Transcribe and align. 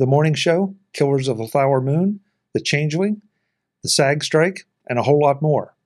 The 0.00 0.06
Morning 0.06 0.32
Show, 0.32 0.74
Killers 0.94 1.28
of 1.28 1.36
the 1.36 1.46
Flower 1.46 1.78
Moon, 1.82 2.20
The 2.54 2.60
Changeling, 2.62 3.20
The 3.82 3.90
SAG 3.90 4.24
Strike, 4.24 4.66
and 4.88 4.98
a 4.98 5.02
whole 5.02 5.20
lot 5.20 5.42
more. 5.42 5.76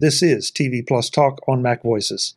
This 0.00 0.20
is 0.20 0.50
TV 0.50 0.84
Plus 0.84 1.08
Talk 1.08 1.38
on 1.46 1.62
MacVoices. 1.62 2.34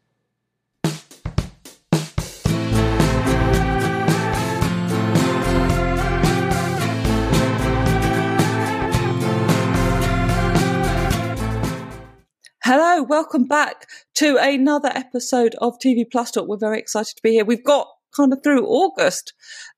Hello, 12.64 13.02
welcome 13.02 13.46
back 13.48 13.88
to 14.14 14.38
another 14.40 14.92
episode 14.94 15.56
of 15.56 15.80
TV 15.80 16.06
Plus 16.08 16.30
Talk. 16.30 16.48
We're 16.48 16.58
very 16.58 16.78
excited 16.78 17.16
to 17.16 17.24
be 17.24 17.32
here. 17.32 17.46
We've 17.46 17.64
got 17.64 17.88
kind 18.16 18.34
of 18.34 18.44
through 18.44 18.66
August, 18.66 19.34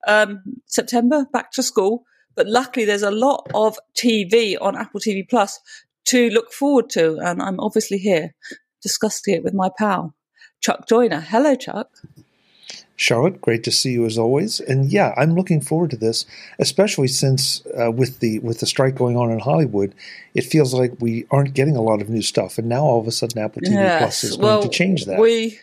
um, 0.08 0.42
September, 0.66 1.26
back 1.32 1.52
to 1.52 1.64
school, 1.64 2.06
but 2.36 2.48
luckily 2.48 2.86
there's 2.86 3.04
a 3.04 3.12
lot 3.12 3.50
of 3.54 3.78
TV 3.96 4.58
on 4.60 4.76
Apple 4.76 5.00
TV 5.00 5.28
Plus 5.28 5.60
to 6.06 6.30
look 6.30 6.52
forward 6.52 6.90
to, 6.92 7.18
and 7.20 7.42
I'm 7.42 7.60
obviously 7.60 7.98
here 7.98 8.34
discussing 8.82 9.36
it 9.36 9.44
with 9.44 9.54
my 9.54 9.70
pal 9.78 10.16
Chuck 10.60 10.88
Joiner. 10.88 11.22
Hello, 11.22 11.56
Chuck. 11.56 11.90
Charlotte, 12.96 13.42
great 13.42 13.64
to 13.64 13.72
see 13.72 13.94
you 13.94 14.06
as 14.06 14.20
always. 14.20 14.60
And 14.60 14.92
yeah, 14.92 15.16
I'm 15.18 15.34
looking 15.34 15.60
forward 15.60 15.90
to 15.90 15.98
this, 15.98 16.28
especially 16.60 17.08
since 17.08 17.66
uh, 17.76 17.92
with 17.92 18.20
the 18.20 18.38
with 18.40 18.60
the 18.60 18.68
strike 18.68 18.94
going 18.94 19.18
on 19.18 19.32
in 19.32 19.40
Hollywood, 19.40 19.96
it 20.36 20.44
feels 20.44 20.72
like 20.76 20.94
we 21.00 21.26
aren't 21.32 21.56
getting 21.56 21.76
a 21.76 21.82
lot 21.82 22.02
of 22.02 22.10
new 22.10 22.22
stuff. 22.22 22.60
And 22.60 22.70
now 22.70 22.84
all 22.84 23.00
of 23.00 23.08
a 23.08 23.12
sudden, 23.12 23.42
Apple 23.42 23.64
TV 23.64 23.72
yes. 23.72 24.02
Plus 24.02 24.24
is 24.24 24.38
well, 24.38 24.60
going 24.60 24.70
to 24.70 24.78
change 24.78 25.06
that. 25.06 25.20
We, 25.20 25.60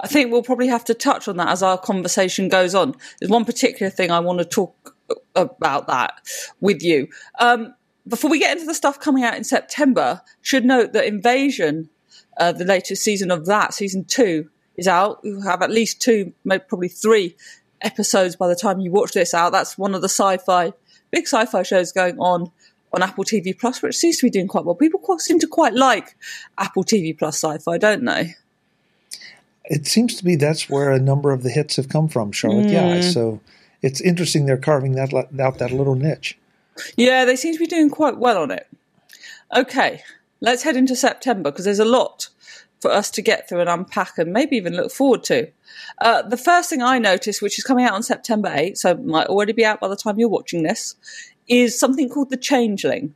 I 0.00 0.06
think 0.06 0.30
we'll 0.30 0.42
probably 0.42 0.68
have 0.68 0.84
to 0.86 0.94
touch 0.94 1.28
on 1.28 1.36
that 1.38 1.48
as 1.48 1.62
our 1.62 1.78
conversation 1.78 2.48
goes 2.48 2.74
on. 2.74 2.94
There's 3.20 3.30
one 3.30 3.44
particular 3.44 3.90
thing 3.90 4.10
I 4.10 4.20
want 4.20 4.38
to 4.38 4.44
talk 4.44 4.96
about 5.34 5.86
that 5.86 6.20
with 6.60 6.82
you. 6.82 7.08
Um, 7.40 7.74
before 8.06 8.30
we 8.30 8.38
get 8.38 8.52
into 8.52 8.66
the 8.66 8.74
stuff 8.74 9.00
coming 9.00 9.24
out 9.24 9.36
in 9.36 9.44
September, 9.44 10.22
should 10.42 10.64
note 10.64 10.92
that 10.92 11.06
Invasion, 11.06 11.88
uh, 12.38 12.52
the 12.52 12.64
latest 12.64 13.02
season 13.02 13.30
of 13.30 13.46
that, 13.46 13.74
season 13.74 14.04
two, 14.04 14.50
is 14.76 14.88
out. 14.88 15.22
We 15.22 15.40
have 15.44 15.62
at 15.62 15.70
least 15.70 16.02
two, 16.02 16.32
maybe 16.44 16.64
probably 16.68 16.88
three 16.88 17.36
episodes 17.80 18.36
by 18.36 18.48
the 18.48 18.56
time 18.56 18.80
you 18.80 18.90
watch 18.90 19.12
this 19.12 19.34
out. 19.34 19.52
That's 19.52 19.78
one 19.78 19.94
of 19.94 20.02
the 20.02 20.08
sci-fi, 20.08 20.72
big 21.10 21.26
sci-fi 21.26 21.62
shows 21.62 21.92
going 21.92 22.18
on 22.18 22.50
on 22.92 23.02
Apple 23.02 23.24
TV 23.24 23.58
Plus, 23.58 23.82
which 23.82 23.96
seems 23.96 24.18
to 24.18 24.26
be 24.26 24.30
doing 24.30 24.48
quite 24.48 24.64
well. 24.64 24.74
People 24.74 25.00
seem 25.18 25.38
to 25.40 25.46
quite 25.46 25.74
like 25.74 26.16
Apple 26.58 26.84
TV 26.84 27.16
Plus 27.16 27.42
sci-fi, 27.42 27.78
don't 27.78 28.04
they? 28.04 28.34
It 29.66 29.86
seems 29.86 30.14
to 30.16 30.24
be 30.24 30.36
that's 30.36 30.68
where 30.68 30.90
a 30.90 30.98
number 30.98 31.32
of 31.32 31.42
the 31.42 31.50
hits 31.50 31.76
have 31.76 31.88
come 31.88 32.08
from, 32.08 32.32
Charlotte. 32.32 32.66
Mm. 32.66 32.72
Yeah, 32.72 33.00
so 33.00 33.40
it's 33.82 34.00
interesting 34.00 34.46
they're 34.46 34.56
carving 34.56 34.92
that 34.92 35.14
out 35.14 35.58
that 35.58 35.72
little 35.72 35.94
niche. 35.94 36.38
Yeah, 36.96 37.24
they 37.24 37.36
seem 37.36 37.54
to 37.54 37.58
be 37.58 37.66
doing 37.66 37.90
quite 37.90 38.18
well 38.18 38.42
on 38.42 38.50
it. 38.50 38.66
Okay, 39.54 40.02
let's 40.40 40.62
head 40.62 40.76
into 40.76 40.96
September 40.96 41.50
because 41.50 41.64
there's 41.64 41.78
a 41.78 41.84
lot 41.84 42.28
for 42.80 42.90
us 42.90 43.10
to 43.12 43.22
get 43.22 43.48
through 43.48 43.60
and 43.60 43.68
unpack 43.70 44.18
and 44.18 44.32
maybe 44.32 44.56
even 44.56 44.74
look 44.74 44.92
forward 44.92 45.24
to. 45.24 45.48
Uh, 46.00 46.22
the 46.22 46.36
first 46.36 46.68
thing 46.68 46.82
I 46.82 46.98
noticed, 46.98 47.40
which 47.40 47.58
is 47.58 47.64
coming 47.64 47.84
out 47.84 47.94
on 47.94 48.02
September 48.02 48.50
8th, 48.50 48.78
so 48.78 48.94
might 48.96 49.28
already 49.28 49.52
be 49.52 49.64
out 49.64 49.80
by 49.80 49.88
the 49.88 49.96
time 49.96 50.18
you're 50.18 50.28
watching 50.28 50.64
this, 50.64 50.94
is 51.48 51.78
something 51.78 52.08
called 52.08 52.30
The 52.30 52.36
Changeling. 52.36 53.14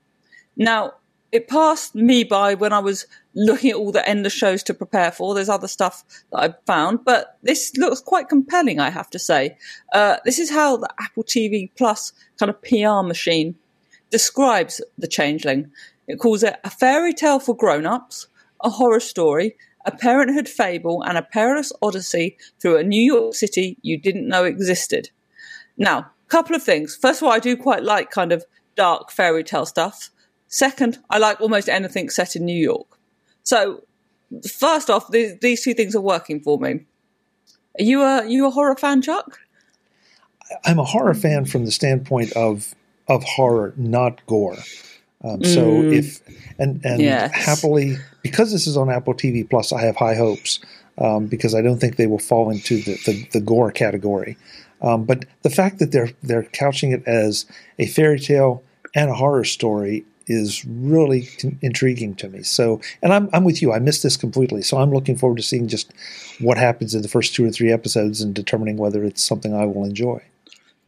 Now, 0.56 0.94
it 1.32 1.48
passed 1.48 1.94
me 1.94 2.24
by 2.24 2.54
when 2.54 2.72
I 2.72 2.78
was 2.78 3.06
looking 3.38 3.70
at 3.70 3.76
all 3.76 3.92
the 3.92 4.06
end 4.06 4.26
of 4.26 4.32
shows 4.32 4.62
to 4.64 4.74
prepare 4.74 5.10
for. 5.12 5.34
There's 5.34 5.48
other 5.48 5.68
stuff 5.68 6.04
that 6.30 6.38
I've 6.38 6.64
found, 6.66 7.04
but 7.04 7.38
this 7.42 7.76
looks 7.76 8.00
quite 8.00 8.28
compelling, 8.28 8.80
I 8.80 8.90
have 8.90 9.08
to 9.10 9.18
say. 9.18 9.56
Uh, 9.92 10.16
this 10.24 10.38
is 10.38 10.50
how 10.50 10.76
the 10.76 10.88
Apple 11.00 11.24
TV 11.24 11.70
Plus 11.76 12.12
kind 12.38 12.50
of 12.50 12.60
PR 12.62 13.06
machine 13.06 13.54
describes 14.10 14.82
The 14.98 15.06
Changeling. 15.06 15.70
It 16.06 16.18
calls 16.18 16.42
it 16.42 16.56
a 16.64 16.70
fairy 16.70 17.14
tale 17.14 17.38
for 17.38 17.54
grown 17.54 17.86
ups 17.86 18.26
a 18.64 18.70
horror 18.70 18.98
story, 18.98 19.56
a 19.86 19.92
parenthood 19.92 20.48
fable, 20.48 21.00
and 21.02 21.16
a 21.16 21.22
perilous 21.22 21.72
odyssey 21.80 22.36
through 22.60 22.76
a 22.76 22.82
New 22.82 23.00
York 23.00 23.34
City 23.34 23.78
you 23.82 23.96
didn't 23.96 24.26
know 24.26 24.42
existed. 24.42 25.10
Now, 25.76 26.10
couple 26.28 26.54
of 26.54 26.62
things. 26.62 26.96
First 26.96 27.22
of 27.22 27.26
all, 27.26 27.32
I 27.32 27.38
do 27.38 27.56
quite 27.56 27.82
like 27.82 28.10
kind 28.10 28.32
of 28.32 28.44
dark 28.76 29.10
fairy 29.10 29.42
tale 29.42 29.66
stuff. 29.66 30.10
Second, 30.46 30.98
I 31.10 31.18
like 31.18 31.40
almost 31.40 31.68
anything 31.68 32.10
set 32.10 32.36
in 32.36 32.44
New 32.44 32.56
York. 32.56 32.97
So, 33.48 33.82
first 34.46 34.90
off, 34.90 35.10
these, 35.10 35.38
these 35.38 35.64
two 35.64 35.72
things 35.72 35.96
are 35.96 36.02
working 36.02 36.38
for 36.40 36.58
me. 36.58 36.84
Are 37.80 37.82
you 37.82 38.02
a 38.02 38.26
you 38.26 38.46
a 38.46 38.50
horror 38.50 38.76
fan, 38.76 39.00
Chuck? 39.00 39.40
I'm 40.66 40.78
a 40.78 40.84
horror 40.84 41.14
fan 41.14 41.46
from 41.46 41.64
the 41.64 41.70
standpoint 41.70 42.32
of 42.34 42.74
of 43.08 43.24
horror, 43.24 43.72
not 43.78 44.20
gore. 44.26 44.58
Um, 45.24 45.42
so 45.44 45.64
mm. 45.64 45.96
if 45.96 46.20
and 46.58 46.84
and 46.84 47.00
yes. 47.00 47.32
happily 47.32 47.96
because 48.20 48.52
this 48.52 48.66
is 48.66 48.76
on 48.76 48.90
Apple 48.90 49.14
TV 49.14 49.48
Plus, 49.48 49.72
I 49.72 49.80
have 49.80 49.96
high 49.96 50.14
hopes 50.14 50.60
um, 50.98 51.24
because 51.24 51.54
I 51.54 51.62
don't 51.62 51.78
think 51.78 51.96
they 51.96 52.06
will 52.06 52.18
fall 52.18 52.50
into 52.50 52.82
the, 52.82 52.98
the, 53.06 53.28
the 53.32 53.40
gore 53.40 53.70
category. 53.70 54.36
Um, 54.82 55.04
but 55.04 55.24
the 55.40 55.50
fact 55.50 55.78
that 55.78 55.90
they're 55.90 56.10
they're 56.22 56.42
couching 56.52 56.92
it 56.92 57.02
as 57.06 57.46
a 57.78 57.86
fairy 57.86 58.20
tale 58.20 58.62
and 58.94 59.08
a 59.08 59.14
horror 59.14 59.44
story 59.44 60.04
is 60.28 60.64
really 60.64 61.28
intriguing 61.62 62.14
to 62.16 62.28
me. 62.28 62.42
So, 62.42 62.80
and 63.02 63.12
I'm 63.12 63.28
I'm 63.32 63.44
with 63.44 63.62
you. 63.62 63.72
I 63.72 63.78
missed 63.78 64.02
this 64.02 64.16
completely. 64.16 64.62
So 64.62 64.78
I'm 64.78 64.92
looking 64.92 65.16
forward 65.16 65.36
to 65.36 65.42
seeing 65.42 65.68
just 65.68 65.92
what 66.40 66.58
happens 66.58 66.94
in 66.94 67.02
the 67.02 67.08
first 67.08 67.34
two 67.34 67.44
or 67.44 67.50
three 67.50 67.72
episodes 67.72 68.20
and 68.20 68.34
determining 68.34 68.76
whether 68.76 69.04
it's 69.04 69.22
something 69.22 69.54
I 69.54 69.64
will 69.64 69.84
enjoy. 69.84 70.22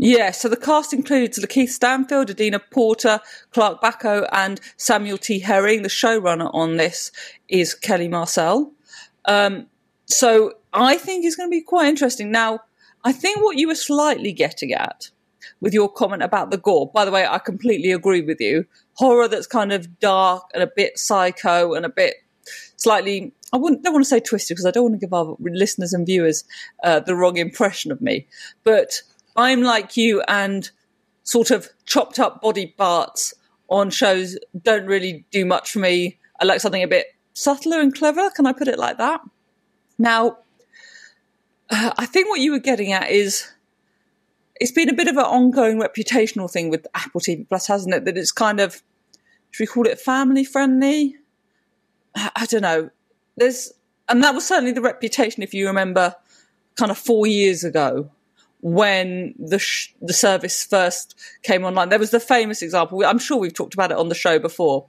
Yeah, 0.03 0.31
so 0.31 0.49
the 0.49 0.57
cast 0.57 0.95
includes 0.95 1.39
Lakeith 1.39 1.69
Stanfield, 1.69 2.31
Adina 2.31 2.59
Porter, 2.59 3.21
Clark 3.51 3.83
Backo, 3.83 4.27
and 4.33 4.59
Samuel 4.79 5.19
T. 5.19 5.41
Herring. 5.41 5.83
The 5.83 5.91
showrunner 5.91 6.51
on 6.55 6.79
this 6.79 7.13
is 7.49 7.75
Kelly 7.75 8.09
Marcel. 8.09 8.73
Um, 9.27 9.67
so 10.07 10.55
I 10.73 10.97
think 10.97 11.27
it's 11.27 11.37
going 11.37 11.51
to 11.51 11.55
be 11.55 11.61
quite 11.61 11.89
interesting. 11.89 12.31
Now, 12.31 12.61
I 13.05 13.13
think 13.13 13.43
what 13.43 13.59
you 13.59 13.69
were 13.69 13.75
slightly 13.75 14.33
getting 14.33 14.73
at 14.73 15.11
with 15.61 15.73
your 15.73 15.89
comment 15.89 16.23
about 16.23 16.51
the 16.51 16.59
gore, 16.59 16.91
by 16.93 17.05
the 17.05 17.11
way, 17.11 17.27
I 17.27 17.39
completely 17.39 17.93
agree 17.93 18.23
with 18.23 18.41
you. 18.41 18.67
Horror 18.95 19.29
that's 19.29 19.47
kind 19.47 19.73
of 19.73 19.99
dark 20.01 20.45
and 20.55 20.63
a 20.63 20.71
bit 20.75 20.99
psycho 20.99 21.75
and 21.75 21.85
a 21.85 21.89
bit 21.89 22.17
slightly 22.77 23.33
I 23.53 23.57
wouldn't 23.57 23.83
don't 23.83 23.93
want 23.93 24.05
to 24.05 24.09
say 24.09 24.21
twisted 24.21 24.55
because 24.55 24.67
I 24.67 24.71
don't 24.71 24.85
want 24.85 24.95
to 24.95 25.07
give 25.07 25.13
our 25.13 25.37
listeners 25.41 25.93
and 25.93 26.07
viewers 26.07 26.45
uh, 26.85 27.01
the 27.01 27.17
wrong 27.17 27.37
impression 27.37 27.91
of 27.91 28.01
me. 28.01 28.27
But 28.63 29.03
I'm 29.37 29.63
like 29.63 29.97
you 29.97 30.23
and 30.29 30.71
sort 31.25 31.51
of 31.51 31.69
chopped 31.85 32.19
up 32.19 32.41
body 32.41 32.69
parts 32.79 33.35
on 33.69 33.91
shows 33.91 34.39
don't 34.61 34.87
really 34.87 35.25
do 35.31 35.45
much 35.45 35.71
for 35.73 35.81
me. 35.81 36.19
I 36.41 36.45
like 36.45 36.61
something 36.61 36.83
a 36.83 36.89
bit 36.89 37.07
subtler 37.35 37.81
and 37.81 37.95
clever. 37.95 38.31
Can 38.31 38.47
I 38.47 38.53
put 38.53 38.69
it 38.69 38.79
like 38.79 38.99
that? 38.99 39.21
Now, 39.99 40.39
I 41.71 42.07
think 42.07 42.29
what 42.29 42.41
you 42.41 42.53
were 42.53 42.59
getting 42.59 42.93
at 42.93 43.11
is 43.11 43.49
it's 44.61 44.71
been 44.71 44.91
a 44.91 44.95
bit 44.95 45.09
of 45.09 45.17
an 45.17 45.25
ongoing 45.25 45.81
reputational 45.81 46.51
thing 46.51 46.69
with 46.71 46.87
Apple 46.95 47.21
TV 47.21 47.49
Plus, 47.49 47.67
hasn't 47.67 47.95
it? 47.95 48.05
That 48.05 48.19
it's 48.19 48.31
kind 48.31 48.61
of, 48.61 48.83
should 49.51 49.63
we 49.63 49.67
call 49.67 49.87
it 49.87 49.99
family 49.99 50.45
friendly? 50.45 51.17
I 52.15 52.47
don't 52.49 52.63
know. 52.63 52.91
There's, 53.37 53.73
and 54.09 54.23
that 54.23 54.35
was 54.35 54.47
certainly 54.47 54.73
the 54.73 54.83
reputation, 54.83 55.43
if 55.43 55.55
you 55.55 55.67
remember, 55.67 56.15
kind 56.77 56.91
of 56.91 56.99
four 56.99 57.27
years 57.27 57.65
ago 57.65 58.11
when 58.63 59.35
the 59.39 59.59
sh- 59.59 59.95
the 60.03 60.13
service 60.13 60.65
first 60.65 61.19
came 61.43 61.65
online. 61.65 61.89
There 61.89 61.99
was 61.99 62.11
the 62.11 62.21
famous 62.21 62.61
example. 62.61 63.03
I'm 63.05 63.19
sure 63.19 63.39
we've 63.39 63.55
talked 63.55 63.73
about 63.73 63.91
it 63.91 63.97
on 63.97 64.09
the 64.11 64.15
show 64.15 64.39
before 64.39 64.87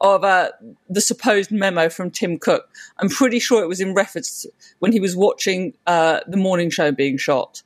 of 0.00 0.24
uh, 0.24 0.50
the 0.88 1.00
supposed 1.00 1.52
memo 1.52 1.88
from 1.88 2.10
Tim 2.10 2.38
Cook. 2.38 2.68
I'm 2.98 3.08
pretty 3.08 3.38
sure 3.38 3.62
it 3.62 3.68
was 3.68 3.80
in 3.80 3.94
reference 3.94 4.46
when 4.80 4.90
he 4.90 4.98
was 4.98 5.14
watching 5.14 5.74
uh, 5.86 6.20
the 6.26 6.36
morning 6.36 6.70
show 6.70 6.90
being 6.90 7.18
shot. 7.18 7.62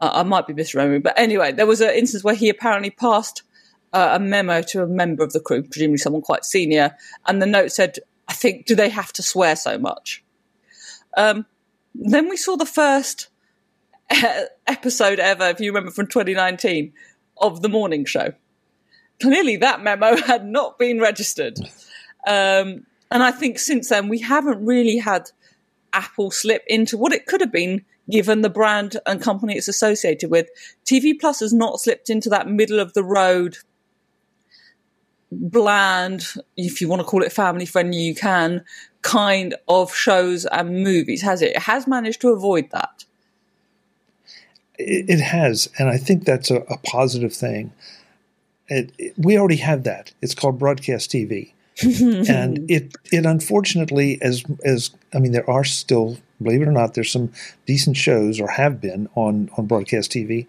Uh, 0.00 0.10
I 0.14 0.22
might 0.24 0.46
be 0.46 0.54
misremembering, 0.54 1.02
but 1.02 1.18
anyway, 1.18 1.52
there 1.52 1.66
was 1.66 1.80
an 1.80 1.94
instance 1.94 2.22
where 2.22 2.34
he 2.34 2.48
apparently 2.48 2.90
passed 2.90 3.42
uh, 3.92 4.10
a 4.12 4.18
memo 4.18 4.60
to 4.62 4.82
a 4.82 4.86
member 4.86 5.24
of 5.24 5.32
the 5.32 5.40
crew, 5.40 5.62
presumably 5.62 5.98
someone 5.98 6.22
quite 6.22 6.44
senior, 6.44 6.94
and 7.26 7.40
the 7.40 7.46
note 7.46 7.72
said, 7.72 7.98
"I 8.28 8.34
think 8.34 8.66
do 8.66 8.74
they 8.74 8.90
have 8.90 9.12
to 9.14 9.22
swear 9.22 9.56
so 9.56 9.78
much?" 9.78 10.22
Um, 11.16 11.46
then 11.94 12.28
we 12.28 12.36
saw 12.36 12.56
the 12.56 12.66
first 12.66 13.28
episode 14.66 15.18
ever, 15.18 15.46
if 15.48 15.60
you 15.60 15.70
remember 15.70 15.90
from 15.90 16.06
2019, 16.08 16.92
of 17.38 17.62
the 17.62 17.68
morning 17.68 18.04
show. 18.04 18.32
Clearly, 19.20 19.56
that 19.56 19.82
memo 19.82 20.16
had 20.26 20.46
not 20.46 20.78
been 20.78 21.00
registered. 21.00 21.58
Um, 22.26 22.86
and 23.10 23.22
I 23.22 23.30
think 23.30 23.58
since 23.58 23.88
then, 23.88 24.08
we 24.08 24.18
haven't 24.20 24.64
really 24.64 24.98
had 24.98 25.30
Apple 25.92 26.30
slip 26.30 26.64
into 26.66 26.98
what 26.98 27.12
it 27.12 27.26
could 27.26 27.40
have 27.40 27.52
been 27.52 27.84
given 28.10 28.42
the 28.42 28.50
brand 28.50 28.96
and 29.06 29.20
company 29.20 29.56
it's 29.56 29.68
associated 29.68 30.30
with. 30.30 30.48
TV 30.84 31.18
Plus 31.18 31.40
has 31.40 31.52
not 31.52 31.80
slipped 31.80 32.10
into 32.10 32.28
that 32.28 32.48
middle 32.48 32.80
of 32.80 32.92
the 32.92 33.02
road, 33.02 33.58
bland, 35.32 36.34
if 36.56 36.80
you 36.80 36.88
want 36.88 37.00
to 37.00 37.04
call 37.06 37.22
it 37.22 37.32
family 37.32 37.66
friendly, 37.66 37.98
you 37.98 38.14
can, 38.14 38.64
kind 39.02 39.54
of 39.68 39.94
shows 39.94 40.46
and 40.46 40.82
movies, 40.82 41.22
has 41.22 41.42
it? 41.42 41.52
It 41.52 41.62
has 41.62 41.86
managed 41.86 42.20
to 42.22 42.28
avoid 42.28 42.70
that 42.70 43.04
It, 44.78 45.20
has, 45.20 45.68
and 45.78 45.88
I 45.88 45.96
think 45.96 46.24
that's 46.24 46.50
a, 46.50 46.56
a 46.56 46.78
positive 46.78 47.32
thing. 47.32 47.72
It, 48.68 48.92
it, 48.98 49.14
we 49.16 49.38
already 49.38 49.56
have 49.56 49.84
that. 49.84 50.12
It's 50.22 50.34
called 50.34 50.58
broadcast 50.58 51.10
TV, 51.10 51.52
and 52.28 52.68
it 52.70 52.94
it 53.12 53.24
unfortunately, 53.26 54.18
as 54.20 54.44
as 54.64 54.90
I 55.14 55.18
mean, 55.18 55.32
there 55.32 55.48
are 55.48 55.64
still, 55.64 56.18
believe 56.42 56.62
it 56.62 56.68
or 56.68 56.72
not, 56.72 56.94
there's 56.94 57.12
some 57.12 57.32
decent 57.66 57.96
shows 57.96 58.40
or 58.40 58.48
have 58.48 58.80
been 58.80 59.08
on 59.14 59.50
on 59.56 59.66
broadcast 59.66 60.12
TV, 60.12 60.46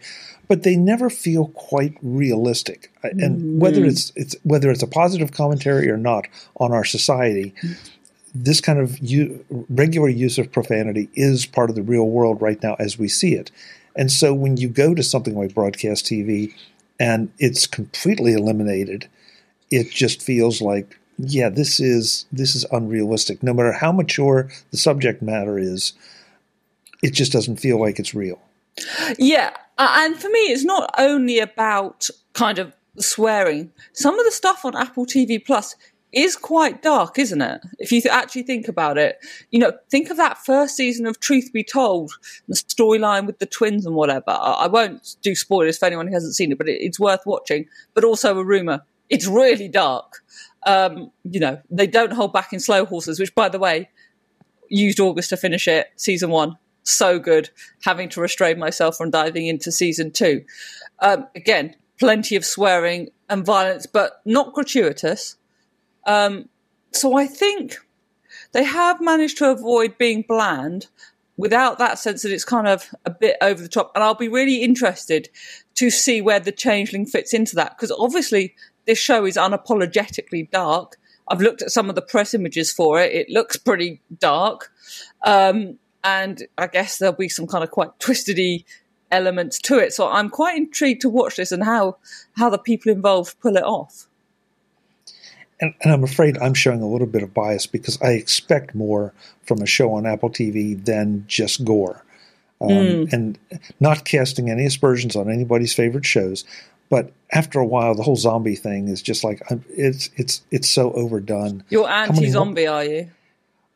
but 0.48 0.64
they 0.64 0.76
never 0.76 1.10
feel 1.10 1.48
quite 1.50 1.98
realistic. 2.02 2.92
And 3.04 3.20
mm-hmm. 3.20 3.60
whether 3.60 3.86
it's 3.86 4.12
it's 4.16 4.36
whether 4.44 4.70
it's 4.72 4.84
a 4.84 4.88
positive 4.88 5.32
commentary 5.32 5.90
or 5.90 5.98
not 5.98 6.28
on 6.60 6.72
our 6.72 6.86
society, 6.86 7.54
this 8.34 8.62
kind 8.62 8.80
of 8.80 8.98
u- 9.00 9.44
regular 9.70 10.10
use 10.10 10.38
of 10.38 10.52
profanity 10.52 11.10
is 11.16 11.46
part 11.46 11.70
of 11.70 11.76
the 11.76 11.82
real 11.82 12.08
world 12.08 12.42
right 12.42 12.62
now 12.62 12.76
as 12.80 12.98
we 12.98 13.08
see 13.08 13.34
it. 13.34 13.52
And 13.96 14.12
so 14.12 14.34
when 14.34 14.58
you 14.58 14.70
go 14.70 14.94
to 14.94 15.04
something 15.04 15.36
like 15.36 15.56
broadcast 15.56 16.06
TV 16.06 16.54
and 17.00 17.32
it's 17.40 17.66
completely 17.66 18.34
eliminated, 18.34 19.08
it 19.72 19.90
just 19.90 20.22
feels 20.22 20.62
like 20.62 20.98
yeah, 21.18 21.50
this 21.50 21.80
is 21.80 22.26
this 22.32 22.56
is 22.56 22.66
unrealistic. 22.72 23.42
No 23.42 23.54
matter 23.54 23.72
how 23.72 23.92
mature 23.92 24.50
the 24.72 24.78
subject 24.78 25.22
matter 25.22 25.58
is, 25.58 25.94
it 27.02 27.14
just 27.14 27.32
doesn't 27.32 27.58
feel 27.58 27.80
like 27.80 28.00
it's 28.00 28.14
real. 28.14 28.40
Yeah, 29.18 29.56
and 29.78 30.16
for 30.16 30.30
me, 30.30 30.40
it's 30.40 30.64
not 30.64 30.94
only 30.98 31.40
about 31.40 32.08
kind 32.34 32.60
of 32.60 32.74
swearing. 33.00 33.72
Some 33.94 34.18
of 34.20 34.26
the 34.26 34.32
stuff 34.32 34.66
on 34.66 34.76
Apple 34.76 35.06
TV 35.06 35.44
Plus 35.44 35.76
is 36.14 36.36
quite 36.36 36.82
dark, 36.82 37.20
isn't 37.20 37.42
it? 37.42 37.62
If 37.80 37.92
you 37.92 38.02
actually 38.10 38.44
think 38.44 38.68
about 38.68 38.98
it, 38.98 39.18
you 39.52 39.60
know, 39.60 39.74
think 39.90 40.10
of 40.10 40.18
that 40.18 40.38
first 40.38 40.76
season 40.76 41.06
of 41.06 41.20
Truth 41.20 41.52
Be 41.52 41.64
Told, 41.64 42.12
the 42.48 42.56
storyline 42.56 43.26
with 43.26 43.40
the 43.40 43.46
twins 43.46 43.86
and 43.86 43.96
whatever. 43.96 44.24
I 44.28 44.68
won't 44.68 45.16
do 45.22 45.36
spoilers 45.36 45.78
for 45.78 45.86
anyone 45.86 46.08
who 46.08 46.14
hasn't 46.14 46.36
seen 46.36 46.52
it, 46.52 46.58
but 46.58 46.70
it's 46.70 47.00
worth 47.00 47.26
watching. 47.26 47.66
But 47.94 48.04
also 48.04 48.38
a 48.38 48.44
rumor, 48.44 48.84
it's 49.10 49.28
really 49.28 49.68
dark. 49.68 50.24
Um, 50.68 51.12
you 51.24 51.40
know, 51.40 51.60
they 51.72 51.88
don't 51.88 52.14
hold 52.14 52.34
back 52.34 52.54
in 52.54 52.60
Slow 52.60 52.86
Horses, 52.86 53.20
which, 53.20 53.34
by 53.34 53.50
the 53.50 53.58
way, 53.58 53.90
used 54.70 55.00
August 55.00 55.30
to 55.30 55.38
finish 55.38 55.68
it, 55.68 55.88
season 55.96 56.30
one. 56.30 56.58
So 56.84 57.18
good, 57.20 57.50
having 57.84 58.10
to 58.10 58.22
restrain 58.22 58.60
myself 58.60 58.98
from 58.98 59.10
diving 59.10 59.48
into 59.48 59.72
season 59.72 60.12
two. 60.12 60.44
Um, 61.00 61.28
again, 61.36 61.76
plenty 62.00 62.36
of 62.36 62.46
swearing 62.46 63.10
and 63.30 63.46
violence, 63.46 63.88
but 63.88 64.22
not 64.26 64.54
gratuitous 64.54 65.38
um, 66.08 66.48
so 66.92 67.18
I 67.18 67.28
think 67.28 67.76
they 68.54 68.64
have 68.64 69.02
managed 69.02 69.38
to 69.40 69.52
avoid 69.52 69.98
being 69.98 70.24
bland 70.28 70.88
without 71.36 71.78
that 71.78 72.00
sense 72.00 72.24
that 72.24 72.32
it's 72.32 72.46
kind 72.46 72.68
of 72.68 72.90
a 73.06 73.12
bit 73.12 73.36
over 73.42 73.62
the 73.62 73.68
top. 73.68 73.92
And 73.94 74.04
I'll 74.04 74.16
be 74.16 74.30
really 74.30 74.64
interested 74.64 75.30
to 75.76 75.92
see 75.92 76.22
where 76.22 76.40
the 76.40 76.52
changeling 76.52 77.06
fits 77.06 77.34
into 77.34 77.56
that 77.58 77.78
because 77.78 77.92
obviously 77.92 78.56
this 78.88 78.98
show 78.98 79.26
is 79.26 79.38
unapologetically 79.38 80.50
dark. 80.50 80.98
I've 81.28 81.42
looked 81.42 81.62
at 81.62 81.72
some 81.72 81.90
of 81.90 81.96
the 81.96 82.02
press 82.02 82.34
images 82.34 82.72
for 82.72 83.00
it. 83.00 83.14
It 83.14 83.30
looks 83.30 83.58
pretty 83.58 84.02
dark. 84.18 84.72
Um, 85.24 85.78
and 86.04 86.44
I 86.58 86.68
guess 86.68 86.98
there'll 86.98 87.16
be 87.16 87.30
some 87.30 87.46
kind 87.46 87.64
of 87.64 87.70
quite 87.70 88.00
twistedy 88.00 88.64
elements 89.12 89.60
to 89.60 89.78
it. 89.78 89.94
So 89.94 90.10
I'm 90.10 90.30
quite 90.30 90.58
intrigued 90.58 91.02
to 91.02 91.10
watch 91.10 91.36
this 91.36 91.52
and 91.52 91.64
how, 91.64 91.98
how 92.38 92.50
the 92.50 92.58
people 92.58 92.92
involved 92.92 93.40
pull 93.42 93.58
it 93.58 93.64
off 93.64 94.08
and, 95.60 95.74
and, 95.82 95.94
I'm 95.94 96.04
afraid 96.04 96.38
I'm 96.38 96.54
showing 96.54 96.82
a 96.82 96.88
little 96.88 97.08
bit 97.08 97.24
of 97.24 97.34
bias 97.34 97.66
because 97.66 98.00
I 98.02 98.12
expect 98.12 98.76
more 98.76 99.14
from 99.44 99.62
a 99.62 99.66
show 99.66 99.94
on 99.94 100.06
Apple 100.06 100.30
TV 100.30 100.84
than 100.84 101.26
just 101.28 101.66
gore. 101.66 102.04
Um, 102.60 102.70
mm. 102.70 103.14
And 103.14 103.38
not 103.80 104.06
casting 104.06 104.50
any 104.50 104.66
aspersions 104.66 105.16
on 105.16 105.32
anybody's 105.32 105.74
favorite 105.74 106.06
shows, 106.06 106.44
but 106.90 107.12
after 107.32 107.60
a 107.60 107.66
while, 107.66 107.96
the 107.96 108.04
whole 108.04 108.16
zombie 108.16 108.56
thing 108.56 108.88
is 108.88 109.02
just 109.02 109.24
like 109.24 109.42
it's 109.70 110.10
it's 110.16 110.42
it's 110.52 110.70
so 110.70 110.92
overdone. 110.94 111.64
You're 111.70 111.90
anti-zombie, 111.90 112.68
are 112.68 112.84
you? 112.84 113.12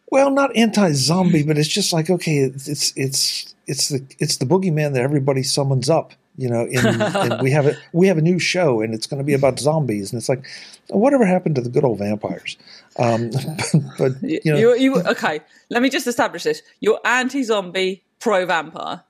Well, 0.10 0.32
not 0.32 0.56
anti-zombie, 0.56 1.44
but 1.44 1.58
it's 1.58 1.70
just 1.70 1.94
like 1.94 2.10
okay, 2.10 2.38
it's 2.38 2.94
it's 2.96 3.54
it's 3.68 3.90
the 3.90 4.06
it's 4.20 4.38
the 4.38 4.46
boogeyman 4.46 4.94
that 4.94 5.02
everybody 5.02 5.44
summons 5.44 5.90
up 5.90 6.14
you 6.38 6.50
know, 6.50 6.66
in, 6.66 6.86
in, 7.32 7.40
we 7.44 7.52
have 7.52 7.68
a 7.68 7.78
we 7.94 8.08
have 8.08 8.18
a 8.18 8.22
new 8.22 8.40
show 8.40 8.82
and 8.82 8.94
it's 8.94 9.08
going 9.08 9.20
to 9.20 9.24
be 9.24 9.34
about 9.34 9.60
zombies, 9.60 10.12
and 10.12 10.20
it's 10.20 10.30
like, 10.30 10.46
whatever 10.90 11.26
happened 11.26 11.56
to 11.56 11.62
the 11.62 11.70
good 11.70 11.84
old 11.84 12.00
vampires? 12.00 12.58
Um, 12.98 13.32
but 13.98 14.22
you 14.22 14.40
know, 14.46 14.58
you, 14.58 14.76
you, 14.76 15.02
okay. 15.02 15.42
Let 15.70 15.82
me 15.82 15.90
just 15.90 16.08
establish 16.08 16.44
this: 16.44 16.62
you're 16.80 17.00
anti-zombie, 17.06 18.04
pro-vampire. 18.20 19.04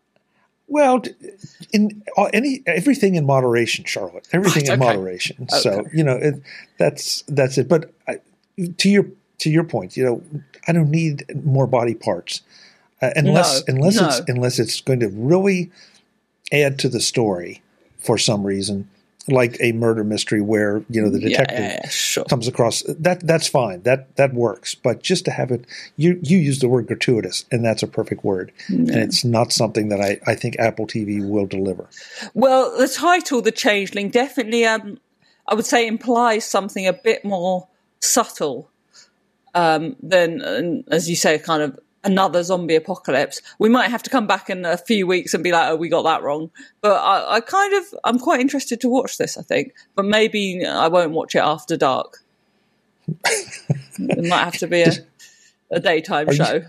Well, 0.71 1.03
in 1.73 2.01
uh, 2.17 2.29
any 2.31 2.63
everything 2.65 3.15
in 3.15 3.25
moderation, 3.25 3.83
Charlotte. 3.83 4.25
Everything 4.31 4.63
right, 4.69 4.73
in 4.73 4.81
okay. 4.81 4.93
moderation. 4.93 5.35
Okay. 5.41 5.57
So 5.59 5.85
you 5.93 6.01
know 6.01 6.15
it, 6.15 6.35
that's 6.77 7.23
that's 7.27 7.57
it. 7.57 7.67
But 7.67 7.91
I, 8.07 8.19
to 8.77 8.89
your 8.89 9.05
to 9.39 9.49
your 9.49 9.65
point, 9.65 9.97
you 9.97 10.05
know, 10.05 10.23
I 10.69 10.71
don't 10.71 10.89
need 10.89 11.25
more 11.43 11.67
body 11.67 11.93
parts 11.93 12.41
uh, 13.01 13.09
unless 13.17 13.67
no, 13.67 13.75
unless 13.75 13.99
no. 13.99 14.07
it's 14.07 14.21
unless 14.29 14.59
it's 14.59 14.79
going 14.79 15.01
to 15.01 15.09
really 15.09 15.69
add 16.53 16.79
to 16.79 16.87
the 16.87 17.01
story 17.01 17.61
for 17.99 18.17
some 18.17 18.47
reason, 18.47 18.89
like 19.27 19.57
a 19.59 19.71
murder 19.73 20.03
mystery 20.03 20.41
where 20.41 20.83
you 20.89 21.01
know 21.01 21.09
the 21.09 21.19
detective 21.19 21.59
yeah, 21.59 21.67
yeah, 21.67 21.79
yeah, 21.83 21.89
sure. 21.89 22.25
comes 22.25 22.47
across 22.47 22.83
that 22.87 23.25
that's 23.25 23.47
fine 23.47 23.81
that 23.83 24.15
that 24.15 24.33
works. 24.33 24.75
But 24.75 25.03
just 25.03 25.25
to 25.25 25.31
have 25.31 25.51
it, 25.51 25.65
you 25.95 26.19
you 26.23 26.37
use 26.37 26.59
the 26.59 26.67
word 26.67 26.87
gratuitous, 26.87 27.45
and 27.51 27.63
that's 27.63 27.83
a 27.83 27.87
perfect 27.87 28.23
word, 28.23 28.51
and 28.67 28.89
it's 28.89 29.23
not 29.23 29.53
something 29.53 29.89
that 29.89 30.01
I 30.01 30.19
I 30.25 30.35
think 30.35 30.57
Apple 30.59 30.87
TV 30.87 31.27
will 31.27 31.45
deliver. 31.45 31.87
Well, 32.33 32.75
the 32.77 32.87
title, 32.87 33.41
The 33.41 33.51
Changeling, 33.51 34.09
definitely 34.09 34.65
um 34.65 34.99
I 35.47 35.55
would 35.55 35.65
say 35.65 35.87
implies 35.87 36.45
something 36.45 36.87
a 36.87 36.93
bit 36.93 37.25
more 37.25 37.67
subtle 37.99 38.69
um, 39.53 39.95
than, 40.01 40.83
as 40.89 41.09
you 41.09 41.15
say, 41.15 41.37
kind 41.39 41.61
of 41.61 41.79
another 42.03 42.43
zombie 42.43 42.75
apocalypse. 42.75 43.41
We 43.59 43.69
might 43.69 43.89
have 43.89 44.03
to 44.03 44.09
come 44.09 44.27
back 44.27 44.49
in 44.49 44.65
a 44.65 44.77
few 44.77 45.07
weeks 45.07 45.33
and 45.33 45.43
be 45.43 45.51
like, 45.51 45.69
"Oh, 45.69 45.75
we 45.75 45.89
got 45.89 46.03
that 46.03 46.23
wrong." 46.23 46.51
But 46.81 46.93
I, 46.93 47.35
I 47.35 47.39
kind 47.41 47.73
of, 47.73 47.85
I'm 48.03 48.19
quite 48.19 48.39
interested 48.39 48.81
to 48.81 48.89
watch 48.89 49.17
this. 49.17 49.37
I 49.37 49.41
think, 49.41 49.73
but 49.95 50.05
maybe 50.05 50.65
I 50.65 50.87
won't 50.87 51.11
watch 51.11 51.35
it 51.35 51.39
after 51.39 51.77
dark. 51.77 52.19
it 53.25 54.27
might 54.27 54.43
have 54.43 54.57
to 54.59 54.67
be 54.67 54.83
a, 54.83 54.93
a 55.71 55.79
daytime 55.79 56.29
are 56.29 56.33
show. 56.33 56.53
You, 56.53 56.65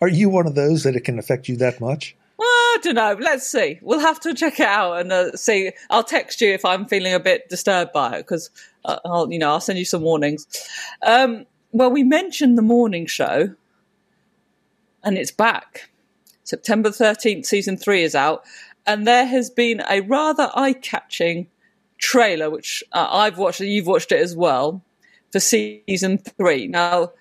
are 0.00 0.08
you 0.08 0.28
one 0.28 0.46
of 0.46 0.54
those 0.54 0.82
that 0.84 0.96
it 0.96 1.04
can 1.04 1.18
affect 1.18 1.48
you 1.48 1.56
that 1.56 1.80
much? 1.80 2.16
Well, 2.38 2.46
I 2.48 2.78
don't 2.82 2.94
know. 2.96 3.16
Let's 3.18 3.46
see. 3.46 3.78
We'll 3.80 4.00
have 4.00 4.20
to 4.20 4.34
check 4.34 4.60
it 4.60 4.66
out 4.66 5.00
and 5.00 5.10
uh, 5.10 5.36
see. 5.36 5.70
I'll 5.88 6.04
text 6.04 6.40
you 6.40 6.52
if 6.52 6.64
I'm 6.64 6.84
feeling 6.86 7.14
a 7.14 7.20
bit 7.20 7.48
disturbed 7.48 7.92
by 7.92 8.16
it 8.16 8.18
because 8.18 8.50
uh, 8.84 8.98
I'll, 9.06 9.32
you 9.32 9.38
know, 9.38 9.50
I'll 9.50 9.60
send 9.60 9.78
you 9.78 9.86
some 9.86 10.02
warnings. 10.02 10.46
Um, 11.02 11.46
well, 11.72 11.90
we 11.90 12.02
mentioned 12.02 12.58
the 12.58 12.62
morning 12.62 13.06
show 13.06 13.54
and 15.06 15.16
it's 15.16 15.30
back. 15.30 15.88
September 16.42 16.90
13th, 16.90 17.46
season 17.46 17.76
three 17.76 18.02
is 18.02 18.14
out, 18.14 18.44
and 18.86 19.06
there 19.06 19.24
has 19.24 19.48
been 19.48 19.82
a 19.88 20.00
rather 20.00 20.50
eye 20.54 20.74
catching 20.74 21.46
trailer, 21.96 22.50
which 22.50 22.82
uh, 22.92 23.08
I've 23.10 23.38
watched, 23.38 23.60
and 23.60 23.70
you've 23.70 23.86
watched 23.86 24.12
it 24.12 24.20
as 24.20 24.36
well, 24.36 24.82
for 25.30 25.40
season 25.40 26.18
three. 26.18 26.66
Now, 26.66 27.12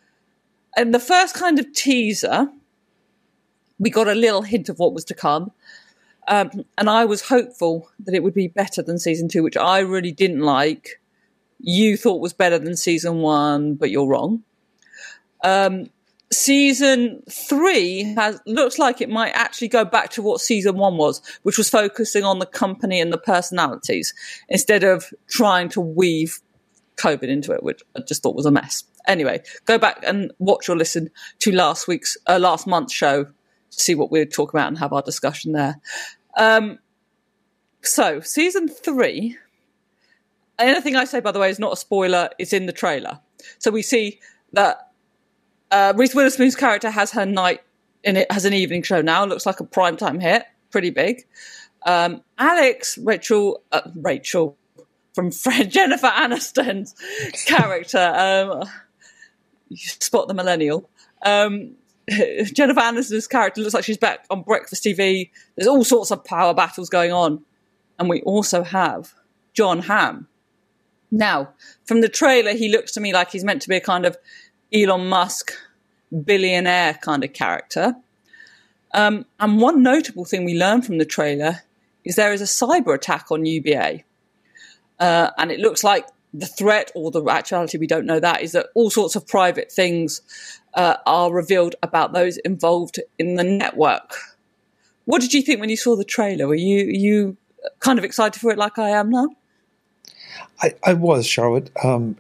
in 0.76 0.92
the 0.92 1.00
first 1.00 1.36
kind 1.36 1.60
of 1.60 1.72
teaser, 1.74 2.50
we 3.80 3.90
got 3.90 4.08
a 4.08 4.16
little 4.16 4.42
hint 4.42 4.68
of 4.68 4.80
what 4.80 4.94
was 4.94 5.06
to 5.06 5.14
come. 5.14 5.52
Um, 6.28 6.66
and 6.78 6.90
I 6.90 7.06
was 7.06 7.28
hopeful 7.28 7.92
that 8.00 8.16
it 8.16 8.24
would 8.24 8.34
be 8.34 8.48
better 8.48 8.82
than 8.82 8.98
season 8.98 9.28
two, 9.28 9.44
which 9.44 9.58
I 9.58 9.80
really 9.80 10.12
didn't 10.12 10.42
like. 10.42 11.00
You 11.60 11.98
thought 11.98 12.20
was 12.20 12.34
better 12.34 12.58
than 12.58 12.76
season 12.76 13.18
one, 13.18 13.76
but 13.76 13.92
you're 13.92 14.08
wrong. 14.08 14.44
Um, 15.44 15.90
season 16.32 17.22
three 17.30 18.04
has 18.16 18.40
looks 18.46 18.80
like 18.80 19.02
it 19.02 19.10
might 19.10 19.32
actually 19.32 19.68
go 19.68 19.86
back 19.86 20.10
to 20.12 20.22
what 20.22 20.42
season 20.42 20.76
one 20.76 20.98
was, 20.98 21.22
which 21.44 21.58
was 21.58 21.70
focusing 21.70 22.24
on 22.24 22.40
the 22.40 22.46
company 22.46 23.00
and 23.00 23.14
the 23.14 23.18
personalities 23.18 24.14
instead 24.50 24.84
of 24.84 25.14
trying 25.28 25.70
to 25.70 25.82
weave 25.82 26.40
COVID 26.98 27.24
into 27.24 27.52
it, 27.52 27.64
which 27.64 27.82
I 27.96 28.02
just 28.02 28.24
thought 28.24 28.36
was 28.36 28.46
a 28.46 28.52
mess. 28.52 28.84
Anyway, 29.08 29.44
go 29.66 29.78
back 29.78 30.00
and 30.04 30.32
watch 30.40 30.68
or 30.68 30.76
listen 30.76 31.10
to 31.40 31.52
last 31.52 31.88
week's 31.88 32.18
uh, 32.28 32.40
last 32.40 32.66
month's 32.66 32.94
show 32.94 33.26
to 33.26 33.80
see 33.80 33.96
what 33.96 34.12
we 34.12 34.20
are 34.20 34.26
talking 34.26 34.58
about 34.58 34.68
and 34.68 34.78
have 34.80 34.94
our 34.94 35.02
discussion 35.02 35.52
there. 35.52 35.80
Um, 36.38 36.80
so 37.82 38.20
season 38.20 38.68
three. 38.68 39.38
Anything 40.58 40.96
I 40.96 41.04
say, 41.04 41.20
by 41.20 41.34
the 41.34 41.40
way, 41.40 41.50
is 41.50 41.60
not 41.60 41.74
a 41.74 41.76
spoiler. 41.76 42.30
It's 42.40 42.54
in 42.54 42.66
the 42.66 42.72
trailer. 42.72 43.20
So 43.60 43.72
we 43.72 43.82
see 43.82 44.22
that 44.54 44.85
uh, 45.72 45.94
Reese 45.96 46.16
Witherspoon's 46.16 46.56
character 46.56 46.90
has 46.90 47.12
her 47.12 47.26
night 47.26 47.62
in 48.04 48.18
it, 48.18 48.32
has 48.32 48.46
an 48.46 48.54
evening 48.54 48.84
show 48.84 49.02
now. 49.02 49.26
Looks 49.26 49.46
like 49.46 49.60
a 49.60 49.66
primetime 49.66 50.22
hit, 50.22 50.44
pretty 50.72 50.90
big. 50.90 51.26
Um, 51.86 52.22
Alex, 52.38 52.98
Rachel, 52.98 53.62
uh, 53.72 53.82
Rachel 53.96 54.58
from 55.14 55.32
Fred, 55.32 55.72
Jennifer 55.72 56.08
Aniston's 56.08 56.96
character, 57.46 57.98
um, 57.98 58.68
you 59.70 59.78
spot 59.78 60.28
the 60.28 60.34
millennial. 60.34 60.90
Um, 61.24 61.76
Jennifer 62.10 62.82
Aniston's 62.82 63.28
character 63.28 63.62
looks 63.62 63.74
like 63.74 63.84
she's 63.84 63.98
back 63.98 64.26
on 64.30 64.44
breakfast 64.44 64.84
TV. 64.84 65.32
There's 65.56 65.68
all 65.68 65.84
sorts 65.84 66.12
of 66.12 66.24
power 66.24 66.54
battles 66.54 66.90
going 66.90 67.12
on. 67.12 67.44
And 67.98 68.10
we 68.10 68.22
also 68.22 68.64
have 68.64 69.14
Jon 69.54 69.80
Hamm. 69.80 70.28
Now, 71.12 71.54
from 71.86 72.02
the 72.02 72.10
trailer, 72.10 72.54
he 72.54 72.70
looks 72.70 72.92
to 72.94 73.00
me 73.00 73.14
like 73.14 73.32
he's 73.32 73.44
meant 73.44 73.62
to 73.62 73.70
be 73.70 73.78
a 73.78 73.82
kind 73.82 74.06
of 74.06 74.18
Elon 74.74 75.08
Musk 75.08 75.54
billionaire 76.24 76.96
kind 76.96 77.24
of 77.24 77.34
character. 77.34 77.96
Um, 78.94 79.26
and 79.40 79.60
one 79.60 79.84
notable 79.84 80.26
thing 80.26 80.46
we 80.46 80.58
learned 80.58 80.86
from 80.86 80.98
the 80.98 81.06
trailer 81.06 81.62
is 82.04 82.16
there 82.16 82.32
is 82.32 82.42
a 82.42 82.46
cyber 82.46 82.94
attack 82.94 83.32
on 83.32 83.46
UBA. 83.46 84.02
Uh, 85.00 85.32
and 85.38 85.52
it 85.52 85.60
looks 85.60 85.84
like 85.84 86.08
the 86.34 86.46
threat 86.46 86.92
or 86.96 87.12
the 87.12 87.24
actuality, 87.26 87.78
we 87.78 87.88
don't 87.88 88.06
know 88.06 88.20
that, 88.20 88.42
is 88.42 88.52
that 88.54 88.68
all 88.76 88.90
sorts 88.90 89.16
of 89.16 89.28
private 89.28 89.72
things 89.72 90.22
uh, 90.74 90.98
are 91.06 91.34
revealed 91.34 91.76
about 91.82 92.14
those 92.14 92.38
involved 92.38 93.00
in 93.18 93.36
the 93.36 93.44
network. 93.44 94.16
What 95.06 95.22
did 95.22 95.34
you 95.34 95.42
think 95.42 95.60
when 95.60 95.70
you 95.70 95.78
saw 95.78 95.96
the 95.96 96.04
trailer? 96.04 96.48
Were 96.48 96.56
you 96.56 96.86
you 96.86 97.38
kind 97.80 98.00
of 98.00 98.06
excited 98.06 98.40
for 98.40 98.52
it 98.52 98.58
like 98.58 98.78
I 98.78 98.90
am 98.90 99.10
now? 99.10 99.30
I, 100.62 100.74
I 100.84 100.94
was, 100.94 101.28
Charlotte. 101.28 101.70
Um, 101.84 102.18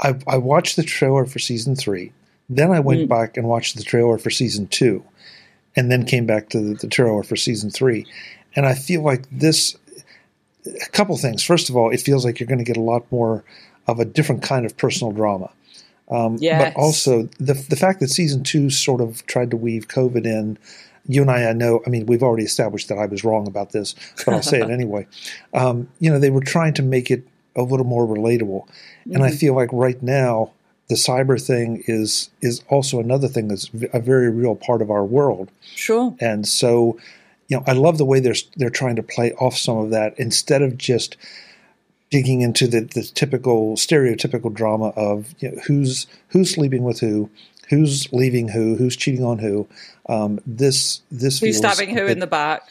I, 0.00 0.18
I 0.26 0.38
watched 0.38 0.76
the 0.76 0.82
trailer 0.82 1.26
for 1.26 1.38
season 1.38 1.76
three. 1.76 2.12
Then 2.48 2.72
I 2.72 2.80
went 2.80 3.02
mm. 3.02 3.08
back 3.08 3.36
and 3.36 3.46
watched 3.46 3.76
the 3.76 3.82
trailer 3.82 4.18
for 4.18 4.30
season 4.30 4.66
two, 4.66 5.04
and 5.76 5.90
then 5.90 6.04
came 6.04 6.26
back 6.26 6.48
to 6.50 6.60
the, 6.60 6.74
the 6.74 6.88
trailer 6.88 7.22
for 7.22 7.36
season 7.36 7.70
three. 7.70 8.06
And 8.56 8.66
I 8.66 8.74
feel 8.74 9.02
like 9.02 9.26
this 9.30 9.76
a 10.66 10.90
couple 10.90 11.16
things. 11.16 11.42
First 11.42 11.70
of 11.70 11.76
all, 11.76 11.90
it 11.90 12.00
feels 12.00 12.24
like 12.24 12.40
you're 12.40 12.46
going 12.46 12.58
to 12.58 12.64
get 12.64 12.76
a 12.76 12.82
lot 12.82 13.10
more 13.10 13.44
of 13.86 14.00
a 14.00 14.04
different 14.04 14.42
kind 14.42 14.66
of 14.66 14.76
personal 14.76 15.12
drama. 15.12 15.50
Um, 16.10 16.36
yes. 16.40 16.74
But 16.74 16.80
also 16.80 17.28
the 17.38 17.54
the 17.54 17.76
fact 17.76 18.00
that 18.00 18.08
season 18.08 18.42
two 18.42 18.68
sort 18.70 19.00
of 19.00 19.24
tried 19.26 19.50
to 19.50 19.56
weave 19.56 19.88
COVID 19.88 20.24
in. 20.24 20.58
You 21.06 21.22
and 21.22 21.30
I, 21.30 21.48
I 21.48 21.52
know. 21.54 21.80
I 21.86 21.90
mean, 21.90 22.06
we've 22.06 22.22
already 22.22 22.44
established 22.44 22.88
that 22.88 22.98
I 22.98 23.06
was 23.06 23.24
wrong 23.24 23.48
about 23.48 23.72
this, 23.72 23.94
but 24.24 24.34
I'll 24.34 24.42
say 24.42 24.60
it 24.60 24.70
anyway. 24.70 25.08
Um, 25.54 25.88
you 25.98 26.10
know, 26.10 26.18
they 26.18 26.30
were 26.30 26.42
trying 26.42 26.74
to 26.74 26.82
make 26.82 27.10
it 27.10 27.26
a 27.56 27.62
little 27.62 27.86
more 27.86 28.06
relatable, 28.06 28.66
mm-hmm. 28.66 29.14
and 29.14 29.22
I 29.22 29.28
mm-hmm. 29.28 29.36
feel 29.36 29.54
like 29.54 29.70
right 29.72 30.02
now 30.02 30.52
the 30.88 30.96
cyber 30.96 31.40
thing 31.40 31.84
is 31.86 32.30
is 32.40 32.62
also 32.68 32.98
another 32.98 33.28
thing 33.28 33.48
that's 33.48 33.70
a 33.92 34.00
very 34.00 34.30
real 34.30 34.56
part 34.56 34.82
of 34.82 34.90
our 34.90 35.04
world. 35.04 35.50
Sure. 35.62 36.14
And 36.20 36.46
so 36.46 36.98
you 37.48 37.56
know, 37.56 37.64
I 37.66 37.72
love 37.72 37.98
the 37.98 38.04
way 38.04 38.20
they're 38.20 38.34
they're 38.56 38.70
trying 38.70 38.96
to 38.96 39.02
play 39.02 39.32
off 39.34 39.56
some 39.56 39.78
of 39.78 39.90
that 39.90 40.18
instead 40.18 40.62
of 40.62 40.78
just 40.78 41.16
digging 42.10 42.40
into 42.40 42.66
the, 42.66 42.80
the 42.80 43.02
typical 43.02 43.76
stereotypical 43.76 44.52
drama 44.52 44.88
of 44.96 45.34
you 45.38 45.50
know, 45.50 45.60
who's 45.66 46.06
who's 46.28 46.52
sleeping 46.52 46.82
with 46.82 47.00
who, 47.00 47.30
who's 47.68 48.12
leaving 48.12 48.48
who, 48.48 48.76
who's 48.76 48.96
cheating 48.96 49.24
on 49.24 49.38
who. 49.38 49.66
Um, 50.08 50.40
this 50.46 51.02
this 51.10 51.40
who's 51.40 51.56
stabbing 51.56 51.90
who 51.90 52.02
bit, 52.02 52.10
in 52.10 52.18
the 52.18 52.26
back. 52.26 52.62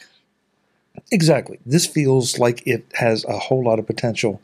Exactly. 1.10 1.58
This 1.66 1.86
feels 1.86 2.38
like 2.38 2.66
it 2.66 2.84
has 2.94 3.24
a 3.24 3.38
whole 3.38 3.64
lot 3.64 3.78
of 3.78 3.86
potential. 3.86 4.40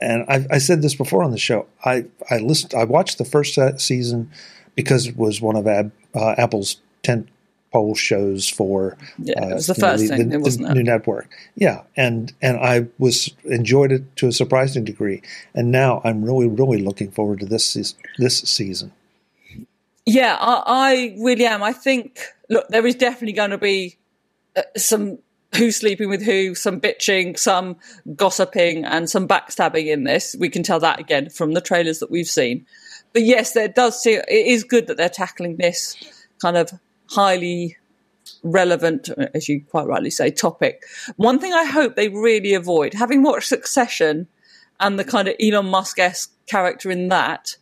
And 0.00 0.24
I, 0.28 0.46
I 0.50 0.58
said 0.58 0.82
this 0.82 0.94
before 0.94 1.22
on 1.22 1.30
the 1.30 1.38
show. 1.38 1.66
I 1.84 2.06
I 2.30 2.38
listened. 2.38 2.74
I 2.74 2.84
watched 2.84 3.18
the 3.18 3.24
first 3.24 3.58
season 3.78 4.30
because 4.74 5.06
it 5.06 5.16
was 5.16 5.42
one 5.42 5.56
of 5.56 5.66
Ab, 5.66 5.92
uh, 6.14 6.34
Apple's 6.38 6.80
ten 7.02 7.28
poll 7.72 7.94
shows 7.94 8.48
for 8.48 8.96
yeah, 9.18 9.50
it 9.50 9.54
was 9.54 9.66
the 9.66 9.72
uh, 9.74 9.90
first 9.90 10.04
know, 10.04 10.08
the, 10.08 10.16
thing, 10.16 10.28
the, 10.30 10.40
wasn't 10.40 10.68
the 10.68 10.74
new 10.74 10.82
network. 10.82 11.28
Yeah, 11.54 11.82
and 11.96 12.32
and 12.42 12.58
I 12.58 12.86
was 12.98 13.30
enjoyed 13.44 13.92
it 13.92 14.16
to 14.16 14.28
a 14.28 14.32
surprising 14.32 14.84
degree, 14.84 15.22
and 15.54 15.70
now 15.70 16.00
I'm 16.04 16.24
really 16.24 16.48
really 16.48 16.82
looking 16.82 17.10
forward 17.10 17.40
to 17.40 17.46
this 17.46 17.74
this 18.18 18.38
season. 18.38 18.92
Yeah, 20.06 20.36
I, 20.40 20.62
I 20.66 21.16
really 21.18 21.46
am. 21.46 21.62
I 21.62 21.72
think 21.72 22.20
look, 22.48 22.68
there 22.68 22.86
is 22.86 22.94
definitely 22.94 23.34
going 23.34 23.50
to 23.50 23.58
be 23.58 23.96
uh, 24.56 24.62
some 24.76 25.18
who's 25.56 25.76
sleeping 25.76 26.08
with 26.08 26.22
who, 26.22 26.54
some 26.54 26.80
bitching, 26.80 27.38
some 27.38 27.76
gossiping, 28.14 28.84
and 28.84 29.10
some 29.10 29.26
backstabbing 29.26 29.86
in 29.86 30.04
this. 30.04 30.36
We 30.38 30.48
can 30.48 30.62
tell 30.62 30.80
that 30.80 31.00
again 31.00 31.28
from 31.30 31.52
the 31.52 31.60
trailers 31.60 31.98
that 31.98 32.10
we've 32.10 32.26
seen. 32.26 32.66
But 33.12 33.22
yes, 33.22 33.52
there 33.52 33.68
does 33.68 34.00
see 34.00 34.12
it 34.14 34.28
is 34.28 34.64
good 34.64 34.86
that 34.86 34.96
they're 34.96 35.08
tackling 35.08 35.56
this 35.56 35.96
kind 36.40 36.56
of 36.56 36.72
highly 37.10 37.76
relevant, 38.42 39.08
as 39.34 39.48
you 39.48 39.64
quite 39.64 39.86
rightly 39.86 40.10
say, 40.10 40.30
topic. 40.30 40.84
One 41.16 41.38
thing 41.38 41.52
I 41.52 41.64
hope 41.64 41.96
they 41.96 42.08
really 42.08 42.54
avoid, 42.54 42.94
having 42.94 43.22
watched 43.22 43.48
Succession 43.48 44.28
and 44.78 44.98
the 44.98 45.04
kind 45.04 45.28
of 45.28 45.34
Elon 45.40 45.66
Musk 45.66 45.98
esque 45.98 46.32
character 46.46 46.90
in 46.90 47.08
that, 47.08 47.56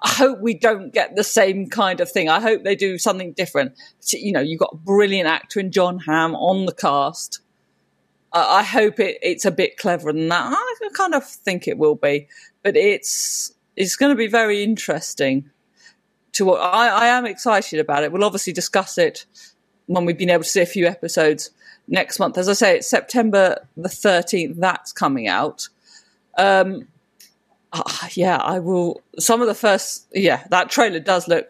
I 0.00 0.10
hope 0.10 0.40
we 0.40 0.54
don't 0.54 0.92
get 0.92 1.16
the 1.16 1.24
same 1.24 1.68
kind 1.68 2.00
of 2.00 2.10
thing. 2.10 2.28
I 2.28 2.40
hope 2.40 2.62
they 2.62 2.76
do 2.76 2.98
something 2.98 3.32
different. 3.32 3.72
You 4.12 4.32
know, 4.32 4.40
you've 4.40 4.60
got 4.60 4.74
a 4.74 4.76
brilliant 4.76 5.28
actor 5.28 5.58
in 5.58 5.72
Jon 5.72 5.98
Hamm 6.00 6.36
on 6.36 6.66
the 6.66 6.72
cast. 6.72 7.40
Uh, 8.32 8.46
I 8.48 8.62
hope 8.62 9.00
it, 9.00 9.18
it's 9.22 9.44
a 9.44 9.50
bit 9.50 9.76
cleverer 9.76 10.12
than 10.12 10.28
that. 10.28 10.52
I 10.52 10.88
kind 10.92 11.14
of 11.14 11.24
think 11.24 11.66
it 11.66 11.78
will 11.78 11.94
be, 11.94 12.28
but 12.62 12.76
it's 12.76 13.52
it's 13.76 13.96
going 13.96 14.10
to 14.10 14.16
be 14.16 14.26
very 14.26 14.62
interesting 14.62 15.50
to 16.32 16.44
what 16.44 16.60
I, 16.60 16.88
I 16.88 17.06
am 17.08 17.26
excited 17.26 17.80
about 17.80 18.04
it. 18.04 18.12
We'll 18.12 18.24
obviously 18.24 18.52
discuss 18.52 18.98
it 18.98 19.26
when 19.86 20.04
we've 20.04 20.18
been 20.18 20.30
able 20.30 20.42
to 20.42 20.48
see 20.48 20.60
a 20.60 20.66
few 20.66 20.86
episodes 20.86 21.50
next 21.88 22.18
month. 22.18 22.38
As 22.38 22.48
I 22.48 22.52
say, 22.52 22.76
it's 22.76 22.90
September 22.90 23.66
the 23.76 23.88
13th. 23.88 24.56
That's 24.56 24.92
coming 24.92 25.26
out. 25.28 25.68
Um, 26.36 26.88
uh, 27.72 27.82
yeah, 28.12 28.36
I 28.36 28.58
will. 28.58 29.02
Some 29.18 29.40
of 29.40 29.46
the 29.46 29.54
first, 29.54 30.06
yeah, 30.12 30.44
that 30.50 30.70
trailer 30.70 31.00
does 31.00 31.28
look 31.28 31.48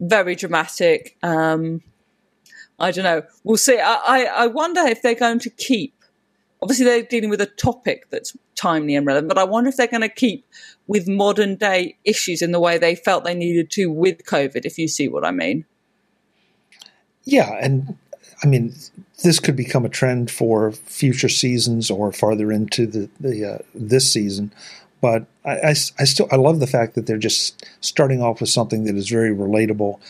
very 0.00 0.34
dramatic. 0.34 1.16
Um, 1.22 1.82
I 2.78 2.90
don't 2.90 3.04
know. 3.04 3.22
We'll 3.44 3.56
see. 3.56 3.78
I, 3.78 3.94
I, 3.94 4.24
I 4.24 4.46
wonder 4.46 4.82
if 4.82 5.02
they're 5.02 5.14
going 5.14 5.38
to 5.40 5.50
keep. 5.50 5.94
Obviously, 6.62 6.84
they're 6.84 7.02
dealing 7.02 7.30
with 7.30 7.40
a 7.40 7.46
topic 7.46 8.08
that's 8.10 8.36
timely 8.54 8.94
and 8.94 9.06
relevant, 9.06 9.28
but 9.28 9.38
I 9.38 9.44
wonder 9.44 9.68
if 9.68 9.76
they're 9.76 9.86
going 9.86 10.00
to 10.00 10.08
keep 10.08 10.46
with 10.86 11.06
modern 11.06 11.56
day 11.56 11.96
issues 12.04 12.42
in 12.42 12.52
the 12.52 12.60
way 12.60 12.78
they 12.78 12.94
felt 12.94 13.24
they 13.24 13.34
needed 13.34 13.70
to 13.72 13.90
with 13.90 14.24
COVID, 14.24 14.64
if 14.64 14.78
you 14.78 14.88
see 14.88 15.08
what 15.08 15.24
I 15.24 15.30
mean. 15.30 15.64
Yeah, 17.24 17.58
and 17.60 17.98
I 18.42 18.46
mean, 18.46 18.74
this 19.24 19.40
could 19.40 19.56
become 19.56 19.84
a 19.84 19.88
trend 19.88 20.30
for 20.30 20.72
future 20.72 21.28
seasons 21.28 21.90
or 21.90 22.12
farther 22.12 22.52
into 22.52 22.86
the, 22.86 23.10
the 23.20 23.54
uh, 23.54 23.58
this 23.74 24.10
season. 24.10 24.52
But 25.00 25.26
I, 25.44 25.56
I, 25.58 25.68
I, 25.70 26.04
still 26.04 26.28
I 26.30 26.36
love 26.36 26.60
the 26.60 26.66
fact 26.66 26.94
that 26.94 27.06
they're 27.06 27.18
just 27.18 27.66
starting 27.80 28.22
off 28.22 28.40
with 28.40 28.50
something 28.50 28.84
that 28.84 28.96
is 28.96 29.08
very 29.08 29.30
relatable 29.30 30.00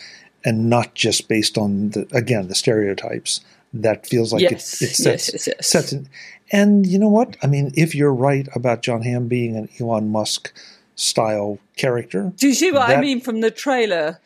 and 0.44 0.70
not 0.70 0.94
just 0.94 1.28
based 1.28 1.58
on 1.58 1.90
the 1.90 2.06
again 2.12 2.48
the 2.48 2.54
stereotypes. 2.54 3.40
That 3.74 4.06
feels 4.06 4.32
like 4.32 4.42
yes, 4.42 4.80
it, 4.80 4.90
it 4.90 4.94
sets, 4.94 5.32
yes, 5.32 5.46
yes, 5.48 5.68
sets 5.68 5.92
in, 5.92 6.08
and 6.50 6.86
you 6.86 6.98
know 6.98 7.08
what? 7.08 7.36
I 7.42 7.46
mean, 7.46 7.72
if 7.74 7.94
you're 7.94 8.14
right 8.14 8.48
about 8.54 8.82
Jon 8.82 9.02
Hamm 9.02 9.28
being 9.28 9.56
an 9.56 9.68
Elon 9.78 10.08
Musk 10.10 10.52
style 10.94 11.58
character, 11.76 12.32
do 12.36 12.48
you 12.48 12.54
see 12.54 12.72
what 12.72 12.86
that, 12.86 12.98
I 12.98 13.00
mean 13.00 13.20
from 13.20 13.40
the 13.40 13.50
trailer? 13.50 14.20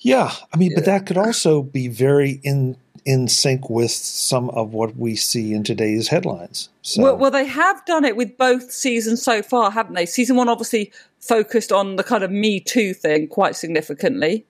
Yeah, 0.00 0.32
I 0.52 0.56
mean, 0.56 0.70
yeah. 0.70 0.78
but 0.78 0.84
that 0.86 1.06
could 1.06 1.18
also 1.18 1.62
be 1.62 1.86
very 1.86 2.40
in 2.42 2.76
in 3.04 3.28
sync 3.28 3.68
with 3.68 3.90
some 3.90 4.50
of 4.50 4.72
what 4.72 4.96
we 4.96 5.16
see 5.16 5.52
in 5.52 5.64
today's 5.64 6.08
headlines. 6.08 6.68
So. 6.82 7.02
Well, 7.02 7.16
well, 7.16 7.30
they 7.30 7.46
have 7.46 7.84
done 7.84 8.04
it 8.04 8.16
with 8.16 8.36
both 8.36 8.70
seasons 8.72 9.22
so 9.22 9.42
far, 9.42 9.70
haven't 9.70 9.94
they? 9.94 10.06
Season 10.06 10.36
one 10.36 10.48
obviously 10.48 10.92
focused 11.20 11.72
on 11.72 11.96
the 11.96 12.04
kind 12.04 12.24
of 12.24 12.30
Me 12.30 12.60
Too 12.60 12.94
thing 12.94 13.28
quite 13.28 13.56
significantly. 13.56 14.46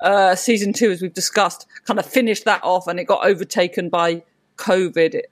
Uh, 0.00 0.34
season 0.34 0.72
two, 0.72 0.90
as 0.90 1.00
we've 1.00 1.14
discussed, 1.14 1.66
kind 1.84 1.98
of 1.98 2.06
finished 2.06 2.44
that 2.44 2.62
off, 2.62 2.86
and 2.86 3.00
it 3.00 3.04
got 3.04 3.24
overtaken 3.24 3.88
by 3.88 4.22
COVID 4.56 5.22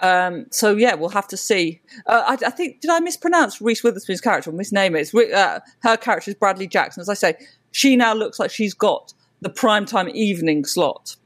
um, 0.00 0.46
so 0.50 0.76
yeah, 0.76 0.94
we'll 0.94 1.10
have 1.10 1.28
to 1.28 1.36
see. 1.36 1.80
Uh, 2.06 2.22
I, 2.26 2.46
I, 2.46 2.50
think 2.50 2.80
did 2.80 2.90
I 2.90 3.00
mispronounce 3.00 3.60
Reese 3.60 3.82
Witherspoon's 3.82 4.20
character 4.20 4.52
misname 4.52 4.96
it? 4.96 5.12
It's, 5.12 5.14
uh, 5.14 5.60
her 5.80 5.96
character 5.96 6.30
is 6.30 6.34
Bradley 6.34 6.66
Jackson. 6.66 7.00
As 7.00 7.08
I 7.08 7.14
say, 7.14 7.34
she 7.70 7.96
now 7.96 8.12
looks 8.12 8.38
like 8.38 8.50
she's 8.50 8.74
got 8.74 9.14
the 9.40 9.50
primetime 9.50 10.10
evening 10.12 10.64
slot 10.64 11.16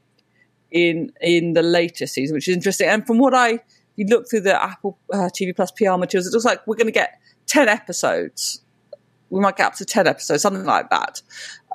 in 0.71 1.11
in 1.21 1.53
the 1.53 1.61
later 1.61 2.07
season, 2.07 2.35
which 2.35 2.47
is 2.47 2.55
interesting. 2.55 2.87
And 2.87 3.05
from 3.05 3.17
what 3.17 3.33
I 3.33 3.59
you 3.95 4.05
look 4.07 4.29
through 4.29 4.41
the 4.41 4.61
Apple 4.61 4.97
uh, 5.13 5.29
TV 5.35 5.55
Plus 5.55 5.71
PR 5.71 5.97
materials, 5.97 6.27
it 6.27 6.33
looks 6.33 6.45
like 6.45 6.65
we're 6.65 6.75
going 6.75 6.87
to 6.87 6.91
get 6.91 7.19
ten 7.45 7.69
episodes. 7.69 8.61
We 9.29 9.39
might 9.39 9.55
get 9.55 9.67
up 9.67 9.75
to 9.75 9.85
ten 9.85 10.07
episodes, 10.07 10.41
something 10.41 10.65
like 10.65 10.89
that. 10.89 11.21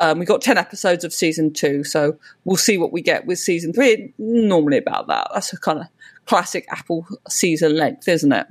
Um, 0.01 0.19
we 0.19 0.27
got 0.27 0.43
ten 0.43 0.59
episodes 0.59 1.05
of 1.05 1.13
season 1.13 1.53
two, 1.53 1.85
so 1.85 2.19
we'll 2.45 2.57
see 2.57 2.79
what 2.79 2.93
we 2.93 3.03
get 3.03 3.27
with 3.27 3.39
season 3.39 3.73
three. 3.73 4.13
Normally 4.19 4.79
about 4.79 5.07
that. 5.09 5.29
That's 5.33 5.53
a 5.53 5.59
kind 5.59 5.81
of 5.81 5.87
classic 6.27 6.67
Apple 6.71 7.07
season 7.29 7.77
length, 7.77 8.09
isn't 8.09 8.33
it? 8.33 8.47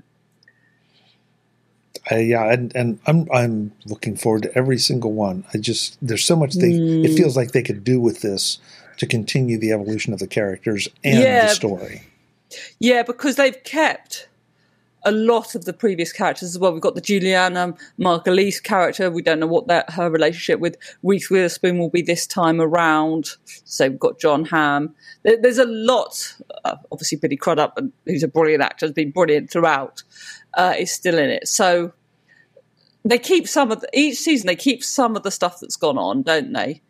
Uh, 2.12 2.18
yeah, 2.18 2.52
and, 2.52 2.76
and 2.76 3.00
I'm 3.08 3.28
I'm 3.32 3.72
looking 3.86 4.16
forward 4.16 4.44
to 4.44 4.56
every 4.56 4.78
single 4.78 5.14
one. 5.14 5.44
I 5.54 5.58
just 5.58 5.98
there's 6.02 6.24
so 6.24 6.36
much 6.36 6.54
they 6.54 6.74
mm. 6.74 7.04
it 7.04 7.16
feels 7.16 7.36
like 7.36 7.52
they 7.52 7.64
could 7.64 7.84
do 7.84 8.00
with 8.00 8.22
this 8.22 8.60
to 8.98 9.06
continue 9.06 9.58
the 9.58 9.72
evolution 9.72 10.14
of 10.14 10.20
the 10.20 10.28
characters 10.28 10.88
and 11.04 11.20
yeah. 11.20 11.48
the 11.48 11.54
story. 11.54 12.04
Yeah, 12.80 13.04
because 13.04 13.36
they've 13.36 13.62
kept 13.64 14.28
a 15.06 15.12
lot 15.12 15.54
of 15.54 15.66
the 15.66 15.74
previous 15.74 16.12
characters 16.12 16.50
as 16.50 16.60
well. 16.60 16.74
We've 16.74 16.82
got 16.82 16.96
the 16.96 17.02
Julianna 17.02 17.76
Margulies 18.00 18.62
character. 18.62 19.12
We 19.12 19.22
don't 19.22 19.40
know 19.40 19.48
what 19.48 19.68
that 19.68 19.92
her 19.92 20.10
relationship 20.10 20.60
with 20.60 20.78
Reese 21.04 21.30
Witherspoon 21.30 21.78
will 21.78 21.92
be 21.92 22.02
this 22.02 22.26
time 22.26 22.60
around. 22.60 23.30
So 23.46 23.90
we've 23.90 24.00
got 24.00 24.20
Jon 24.20 24.46
Hamm. 24.46 24.96
There, 25.24 25.40
there's 25.40 25.60
a 25.60 25.66
lot. 25.66 26.36
Uh, 26.64 26.78
obviously, 26.92 27.20
Billy 27.20 27.38
Crudup, 27.38 27.78
who's 28.06 28.24
a 28.24 28.28
brilliant 28.28 28.64
actor, 28.64 28.88
has 28.88 28.94
been 28.94 29.12
brilliant 29.12 29.52
throughout. 29.52 30.02
Uh, 30.56 30.74
is 30.78 30.92
still 30.92 31.18
in 31.18 31.30
it. 31.30 31.48
So 31.48 31.94
they 33.04 33.20
keep 33.20 33.48
some 33.48 33.72
of 33.72 33.82
the, 33.82 33.90
each 33.94 34.18
season. 34.18 34.48
They 34.48 34.56
keep 34.56 34.84
some 34.84 35.16
of 35.16 35.22
the 35.22 35.32
stuff 35.32 35.60
that's 35.60 35.76
gone 35.76 36.00
on, 36.00 36.24
don't 36.24 36.52
they? 36.52 36.82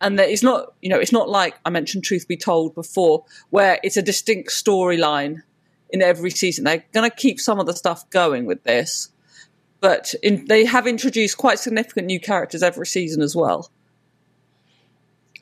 And 0.00 0.18
that 0.18 0.28
it's 0.28 0.42
not 0.42 0.72
you 0.82 0.88
know 0.88 0.98
it's 0.98 1.12
not 1.12 1.28
like 1.28 1.58
i 1.64 1.70
mentioned 1.70 2.04
truth 2.04 2.26
be 2.26 2.36
told 2.36 2.74
before 2.74 3.24
where 3.50 3.78
it's 3.82 3.96
a 3.96 4.02
distinct 4.02 4.50
storyline 4.50 5.42
in 5.92 6.02
every 6.02 6.30
season. 6.30 6.62
They're 6.64 6.84
going 6.92 7.10
to 7.10 7.14
keep 7.14 7.40
some 7.40 7.58
of 7.58 7.66
the 7.66 7.74
stuff 7.74 8.08
going 8.10 8.46
with 8.46 8.62
this 8.62 9.10
but 9.80 10.14
in, 10.22 10.44
they 10.46 10.64
have 10.66 10.86
introduced 10.86 11.38
quite 11.38 11.58
significant 11.58 12.06
new 12.06 12.20
characters 12.20 12.62
every 12.62 12.86
season 12.86 13.22
as 13.22 13.34
well. 13.34 13.70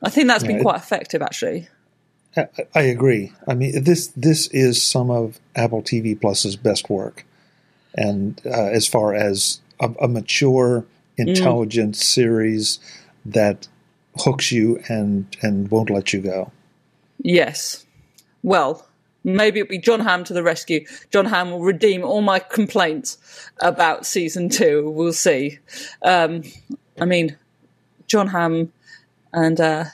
I 0.01 0.09
think 0.09 0.27
that's 0.27 0.43
yeah, 0.43 0.53
been 0.53 0.61
quite 0.61 0.77
it, 0.77 0.83
effective 0.83 1.21
actually. 1.21 1.67
I, 2.37 2.47
I 2.73 2.81
agree. 2.83 3.33
I 3.47 3.53
mean 3.53 3.83
this 3.83 4.07
this 4.07 4.47
is 4.47 4.81
some 4.81 5.11
of 5.11 5.39
apple 5.55 5.81
tv 5.81 6.19
plus's 6.19 6.55
best 6.55 6.89
work. 6.89 7.25
And 7.95 8.39
uh, 8.45 8.49
as 8.49 8.87
far 8.87 9.13
as 9.13 9.59
a, 9.79 9.91
a 10.01 10.07
mature 10.07 10.85
intelligent 11.17 11.95
mm. 11.95 12.01
series 12.01 12.79
that 13.25 13.67
hooks 14.21 14.51
you 14.51 14.81
and 14.87 15.25
and 15.41 15.69
won't 15.71 15.89
let 15.89 16.13
you 16.13 16.21
go. 16.21 16.51
Yes. 17.19 17.85
Well, 18.43 18.87
maybe 19.23 19.59
it'll 19.59 19.69
be 19.69 19.77
Jon 19.77 19.99
Hamm 19.99 20.23
to 20.25 20.33
the 20.33 20.43
rescue. 20.43 20.85
Jon 21.11 21.25
Hamm 21.25 21.51
will 21.51 21.61
redeem 21.61 22.03
all 22.03 22.21
my 22.21 22.39
complaints 22.39 23.17
about 23.59 24.05
season 24.05 24.49
two. 24.49 24.89
We'll 24.89 25.13
see. 25.13 25.59
Um, 26.03 26.43
I 26.99 27.05
mean, 27.05 27.37
Jon 28.07 28.27
Hamm 28.27 28.71
and 29.33 29.59
uh, 29.59 29.85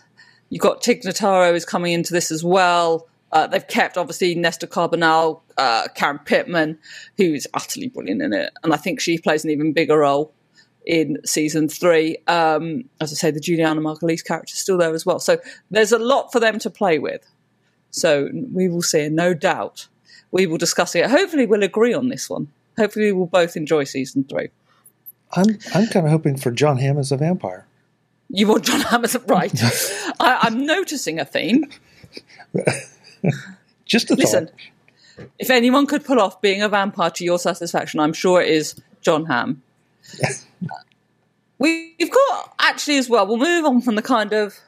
you've 0.50 0.62
got 0.62 0.82
Tig 0.82 1.02
Notaro 1.02 1.54
is 1.54 1.66
coming 1.66 1.94
into 1.94 2.14
this 2.14 2.32
as 2.32 2.44
well. 2.44 3.08
Uh, 3.32 3.48
they've 3.48 3.68
kept 3.68 3.98
obviously 3.98 4.34
Nestor 4.36 4.68
Carbonell, 4.68 5.42
uh, 5.58 5.88
Karen 5.96 6.20
Pittman, 6.20 6.78
who's 7.18 7.48
utterly 7.54 7.90
brilliant 7.90 8.22
in 8.22 8.32
it, 8.32 8.54
and 8.64 8.74
I 8.74 8.78
think 8.78 9.02
she 9.02 9.18
plays 9.18 9.44
an 9.44 9.50
even 9.50 9.74
bigger 9.74 9.98
role 9.98 10.32
in 10.86 11.18
season 11.26 11.68
three. 11.70 12.18
Um, 12.28 12.86
as 13.02 13.12
I 13.12 13.16
say, 13.16 13.32
the 13.32 13.40
Julianna 13.40 13.82
Margulies 13.82 14.24
character 14.24 14.54
is 14.54 14.60
still 14.60 14.78
there 14.78 14.94
as 14.94 15.06
well. 15.06 15.20
So 15.20 15.38
there's 15.72 15.92
a 15.92 16.00
lot 16.00 16.32
for 16.32 16.40
them 16.40 16.60
to 16.60 16.70
play 16.70 17.00
with. 17.00 17.26
So 17.92 18.30
we 18.52 18.68
will 18.68 18.82
see, 18.82 19.08
no 19.10 19.34
doubt 19.34 19.88
we 20.32 20.46
will 20.48 20.58
discuss 20.58 20.96
it. 20.96 21.10
Hopefully, 21.10 21.46
we'll 21.46 21.64
agree 21.64 21.94
on 21.94 22.10
this 22.10 22.30
one. 22.30 22.50
Hopefully, 22.78 23.12
we'll 23.14 23.26
both 23.26 23.56
enjoy 23.56 23.86
season 23.86 24.26
three. 24.26 24.50
I'm 25.32 25.58
I'm 25.74 25.88
kind 25.88 26.06
of 26.06 26.12
hoping 26.12 26.38
for 26.38 26.52
Jon 26.52 26.78
Hamm 26.78 26.98
as 26.98 27.12
a 27.12 27.18
vampire. 27.18 27.66
You 28.30 28.48
want 28.48 28.66
Jon 28.66 28.82
Hamm 28.82 29.06
as 29.06 29.16
a 29.16 29.20
right? 29.20 29.54
I, 30.20 30.40
I'm 30.42 30.66
noticing 30.66 31.20
a 31.20 31.26
theme. 31.26 31.66
Just 33.86 34.12
a 34.12 34.16
Listen, 34.16 34.48
thought. 34.48 35.28
if 35.40 35.50
anyone 35.50 35.86
could 35.86 36.04
pull 36.04 36.20
off 36.20 36.42
being 36.42 36.62
a 36.62 36.68
vampire 36.68 37.12
to 37.12 37.24
your 37.24 37.40
satisfaction, 37.40 38.00
I'm 38.00 38.14
sure 38.14 38.42
it 38.42 38.50
is 38.50 38.76
Jon 39.02 39.26
Hamm. 39.26 39.62
We've 41.58 42.12
got 42.12 42.54
actually 42.60 42.98
as 42.98 43.10
well. 43.10 43.26
We'll 43.28 43.38
move 43.38 43.66
on 43.66 43.82
from 43.82 43.96
the 43.96 44.02
kind 44.02 44.34
of 44.34 44.60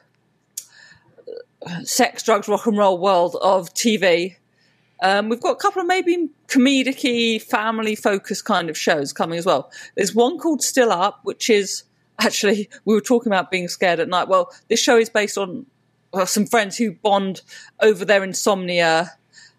sex, 1.84 2.22
drugs, 2.22 2.48
rock 2.48 2.66
and 2.66 2.76
roll 2.76 2.98
world 2.98 3.36
of 3.42 3.72
TV. 3.74 4.36
Um, 5.02 5.28
we've 5.28 5.40
got 5.40 5.52
a 5.52 5.56
couple 5.56 5.80
of 5.80 5.86
maybe 5.86 6.28
comedic 6.48 7.42
family 7.42 7.94
focused 7.94 8.44
kind 8.44 8.68
of 8.68 8.76
shows 8.76 9.12
coming 9.12 9.38
as 9.38 9.46
well. 9.46 9.70
There's 9.94 10.14
one 10.14 10.38
called 10.38 10.62
Still 10.62 10.90
Up, 10.90 11.20
which 11.22 11.50
is 11.50 11.84
actually, 12.18 12.68
we 12.84 12.94
were 12.94 13.00
talking 13.00 13.30
about 13.30 13.50
being 13.50 13.68
scared 13.68 14.00
at 14.00 14.08
night. 14.08 14.28
Well, 14.28 14.52
this 14.68 14.80
show 14.80 14.96
is 14.96 15.08
based 15.08 15.38
on 15.38 15.66
well, 16.12 16.26
some 16.26 16.46
friends 16.46 16.76
who 16.76 16.92
bond 16.92 17.42
over 17.80 18.04
their 18.04 18.24
insomnia. 18.24 19.12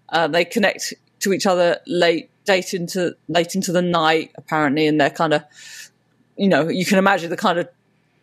Uh, 0.09 0.27
they 0.27 0.43
connect 0.43 0.93
to 1.19 1.33
each 1.33 1.45
other 1.45 1.79
late, 1.85 2.29
late 2.49 2.73
into, 2.73 3.15
late 3.29 3.55
into 3.55 3.71
the 3.71 3.81
night, 3.81 4.31
apparently, 4.35 4.87
and 4.87 4.99
they're 4.99 5.09
kind 5.09 5.33
of 5.33 5.43
you 6.39 6.47
know, 6.47 6.69
you 6.69 6.85
can 6.85 6.97
imagine 6.97 7.29
the 7.29 7.37
kind 7.37 7.59
of 7.59 7.67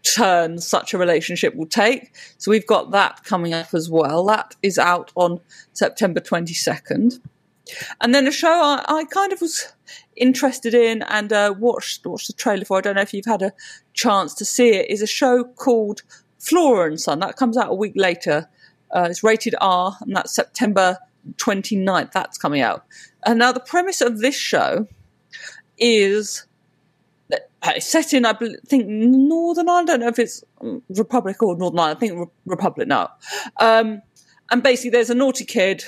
turn 0.02 0.58
such 0.58 0.94
a 0.94 0.98
relationship 0.98 1.54
will 1.54 1.66
take. 1.66 2.14
So 2.38 2.50
we've 2.50 2.66
got 2.66 2.90
that 2.92 3.24
coming 3.24 3.52
up 3.52 3.74
as 3.74 3.90
well. 3.90 4.24
That 4.24 4.56
is 4.62 4.78
out 4.78 5.12
on 5.14 5.40
September 5.74 6.20
22nd. 6.20 7.20
And 8.00 8.14
then 8.14 8.26
a 8.26 8.32
show 8.32 8.48
I, 8.48 8.84
I 8.88 9.04
kind 9.04 9.32
of 9.32 9.40
was 9.40 9.72
interested 10.16 10.72
in 10.72 11.02
and 11.02 11.32
uh, 11.32 11.54
watched 11.58 12.06
watched 12.06 12.28
the 12.28 12.32
trailer 12.32 12.64
for. 12.64 12.78
I 12.78 12.80
don't 12.80 12.94
know 12.94 13.02
if 13.02 13.12
you've 13.12 13.26
had 13.26 13.42
a 13.42 13.52
chance 13.92 14.34
to 14.34 14.44
see 14.44 14.70
it. 14.70 14.88
Is 14.88 15.02
a 15.02 15.06
show 15.06 15.44
called 15.44 16.02
Flora 16.38 16.88
and 16.88 17.00
Son 17.00 17.18
that 17.20 17.36
comes 17.36 17.56
out 17.56 17.70
a 17.70 17.74
week 17.74 17.94
later. 17.96 18.48
Uh, 18.94 19.08
it's 19.10 19.24
rated 19.24 19.56
R, 19.60 19.96
and 20.00 20.14
that's 20.14 20.32
September 20.32 20.98
29th. 21.38 22.12
That's 22.12 22.38
coming 22.38 22.62
out. 22.62 22.86
And 23.26 23.38
now 23.40 23.52
the 23.52 23.60
premise 23.60 24.00
of 24.00 24.20
this 24.20 24.36
show 24.36 24.86
is 25.76 26.46
it's 27.64 27.86
set 27.86 28.14
in, 28.14 28.24
I 28.24 28.32
think, 28.66 28.86
Northern 28.86 29.68
Ireland. 29.68 29.90
I 29.90 29.92
don't 29.94 30.00
know 30.00 30.08
if 30.08 30.18
it's 30.18 30.44
Republic 30.88 31.42
or 31.42 31.56
Northern 31.56 31.80
Ireland. 31.80 31.96
I 31.96 32.00
think 32.00 32.18
Re- 32.18 32.26
Republic 32.46 32.88
now. 32.88 33.10
Um, 33.60 34.02
and 34.50 34.62
basically, 34.62 34.90
there's 34.90 35.10
a 35.10 35.14
naughty 35.14 35.44
kid, 35.44 35.84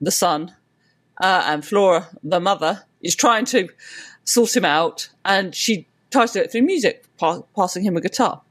the 0.00 0.10
son, 0.10 0.54
uh, 1.20 1.44
and 1.46 1.64
Flora, 1.64 2.08
the 2.24 2.40
mother, 2.40 2.82
is 3.00 3.14
trying 3.14 3.44
to 3.46 3.68
sort 4.24 4.56
him 4.56 4.64
out, 4.64 5.08
and 5.24 5.54
she 5.54 5.86
tries 6.10 6.32
to 6.32 6.40
do 6.40 6.44
it 6.44 6.52
through 6.52 6.62
music, 6.62 7.04
pa- 7.16 7.42
passing 7.54 7.84
him 7.84 7.96
a 7.96 8.00
guitar. 8.00 8.42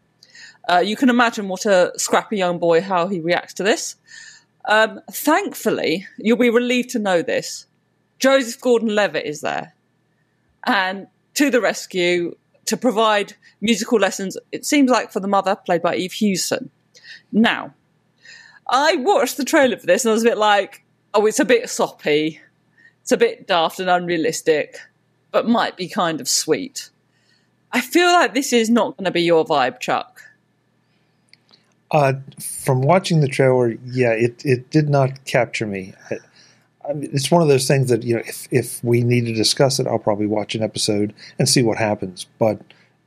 Uh, 0.69 0.79
you 0.79 0.95
can 0.95 1.09
imagine 1.09 1.49
what 1.49 1.65
a 1.65 1.91
scrappy 1.97 2.37
young 2.37 2.59
boy 2.59 2.79
how 2.79 3.07
he 3.07 3.19
reacts 3.19 3.55
to 3.55 3.63
this. 3.63 3.95
Um, 4.65 5.01
thankfully, 5.11 6.07
you'll 6.17 6.37
be 6.37 6.49
relieved 6.49 6.91
to 6.91 6.99
know 6.99 7.21
this. 7.21 7.65
Joseph 8.19 8.61
Gordon-Levitt 8.61 9.25
is 9.25 9.41
there, 9.41 9.73
and 10.65 11.07
to 11.35 11.49
the 11.49 11.61
rescue 11.61 12.35
to 12.65 12.77
provide 12.77 13.33
musical 13.61 13.97
lessons, 13.97 14.37
it 14.51 14.65
seems 14.65 14.91
like 14.91 15.11
for 15.11 15.19
the 15.19 15.27
mother, 15.27 15.55
played 15.55 15.81
by 15.81 15.95
Eve 15.95 16.13
Hewson. 16.13 16.69
Now, 17.31 17.73
I 18.67 18.97
watched 18.97 19.37
the 19.37 19.45
trailer 19.45 19.77
for 19.77 19.87
this 19.87 20.05
and 20.05 20.11
I 20.11 20.13
was 20.13 20.23
a 20.23 20.29
bit 20.29 20.37
like, 20.37 20.83
oh, 21.13 21.25
it's 21.25 21.39
a 21.39 21.45
bit 21.45 21.67
soppy, 21.69 22.39
it's 23.01 23.11
a 23.11 23.17
bit 23.17 23.47
daft 23.47 23.79
and 23.79 23.89
unrealistic, 23.89 24.77
but 25.31 25.47
might 25.47 25.77
be 25.77 25.87
kind 25.87 26.21
of 26.21 26.27
sweet. 26.27 26.89
I 27.71 27.81
feel 27.81 28.11
like 28.11 28.33
this 28.33 28.53
is 28.53 28.69
not 28.69 28.97
going 28.97 29.05
to 29.05 29.11
be 29.11 29.21
your 29.21 29.45
vibe, 29.45 29.79
Chuck. 29.79 30.21
Uh, 31.91 32.13
from 32.39 32.81
watching 32.81 33.21
the 33.21 33.27
trailer, 33.27 33.69
yeah, 33.85 34.11
it, 34.11 34.45
it 34.45 34.69
did 34.69 34.89
not 34.89 35.25
capture 35.25 35.65
me. 35.65 35.93
I, 36.11 36.17
it's 36.95 37.31
one 37.31 37.41
of 37.41 37.47
those 37.47 37.67
things 37.67 37.89
that 37.89 38.03
you 38.03 38.15
know, 38.15 38.21
if 38.25 38.47
if 38.51 38.83
we 38.83 39.01
need 39.01 39.25
to 39.25 39.33
discuss 39.33 39.79
it, 39.79 39.87
I'll 39.87 39.99
probably 39.99 40.27
watch 40.27 40.55
an 40.55 40.63
episode 40.63 41.13
and 41.37 41.47
see 41.47 41.61
what 41.61 41.77
happens. 41.77 42.25
But 42.37 42.61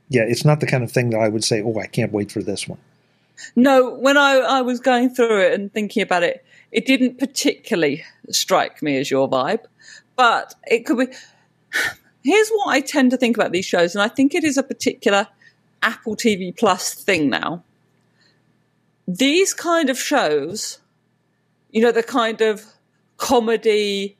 yeah, 0.09 0.23
it's 0.23 0.45
not 0.45 0.61
the 0.61 0.66
kind 0.66 0.85
of 0.85 0.92
thing 0.92 1.11
that 1.11 1.18
I 1.18 1.29
would 1.29 1.45
say, 1.45 1.62
"Oh, 1.62 1.79
I 1.79 1.87
can't 1.87 2.12
wait 2.12 2.31
for 2.31 2.42
this 2.42 2.68
one." 2.68 2.79
No, 3.57 3.90
when 3.95 4.16
I, 4.16 4.37
I 4.37 4.61
was 4.62 4.79
going 4.79 5.11
through 5.11 5.40
it 5.40 5.55
and 5.55 5.73
thinking 5.73 6.03
about 6.03 6.23
it, 6.23 6.45
it 6.71 6.87
didn't 6.87 7.18
particularly 7.18 8.05
strike 8.31 8.83
me 8.83 8.99
as 8.99 9.11
your 9.11 9.29
vibe, 9.29 9.64
but 10.16 10.55
it 10.66 10.87
could 10.87 10.99
be. 10.99 11.16
Here's 12.25 12.51
what 12.51 12.68
I 12.68 12.81
tend 12.81 13.11
to 13.11 13.16
think 13.16 13.37
about 13.37 13.51
these 13.51 13.66
shows, 13.66 13.97
and 13.97 14.03
I 14.03 14.07
think 14.07 14.33
it 14.33 14.45
is 14.45 14.57
a 14.57 14.62
particular 14.62 15.27
Apple 15.83 16.14
TV 16.14 16.57
Plus 16.57 16.95
thing 16.95 17.29
now. 17.29 17.64
These 19.09 19.53
kind 19.55 19.90
of 19.90 19.99
shows, 19.99 20.79
you 21.73 21.83
know, 21.83 21.90
the 21.90 22.05
kind 22.05 22.40
of 22.40 22.72
comedy 23.23 24.17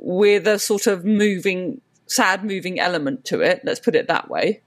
with 0.00 0.44
a 0.48 0.58
sort 0.58 0.88
of 0.88 1.04
moving, 1.04 1.80
sad 2.06 2.44
moving 2.44 2.80
element 2.80 3.24
to 3.26 3.40
it. 3.40 3.60
Let's 3.64 3.78
put 3.78 3.94
it 3.94 4.08
that 4.08 4.28
way. 4.28 4.60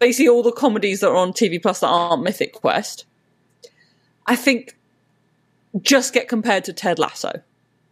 Basically, 0.00 0.28
all 0.28 0.42
the 0.42 0.50
comedies 0.50 0.98
that 1.00 1.10
are 1.10 1.16
on 1.16 1.32
TV 1.32 1.62
Plus 1.62 1.78
that 1.78 1.86
aren't 1.86 2.24
Mythic 2.24 2.52
Quest, 2.54 3.04
I 4.26 4.34
think, 4.34 4.76
just 5.80 6.12
get 6.12 6.26
compared 6.26 6.64
to 6.64 6.72
Ted 6.72 6.98
Lasso, 6.98 7.40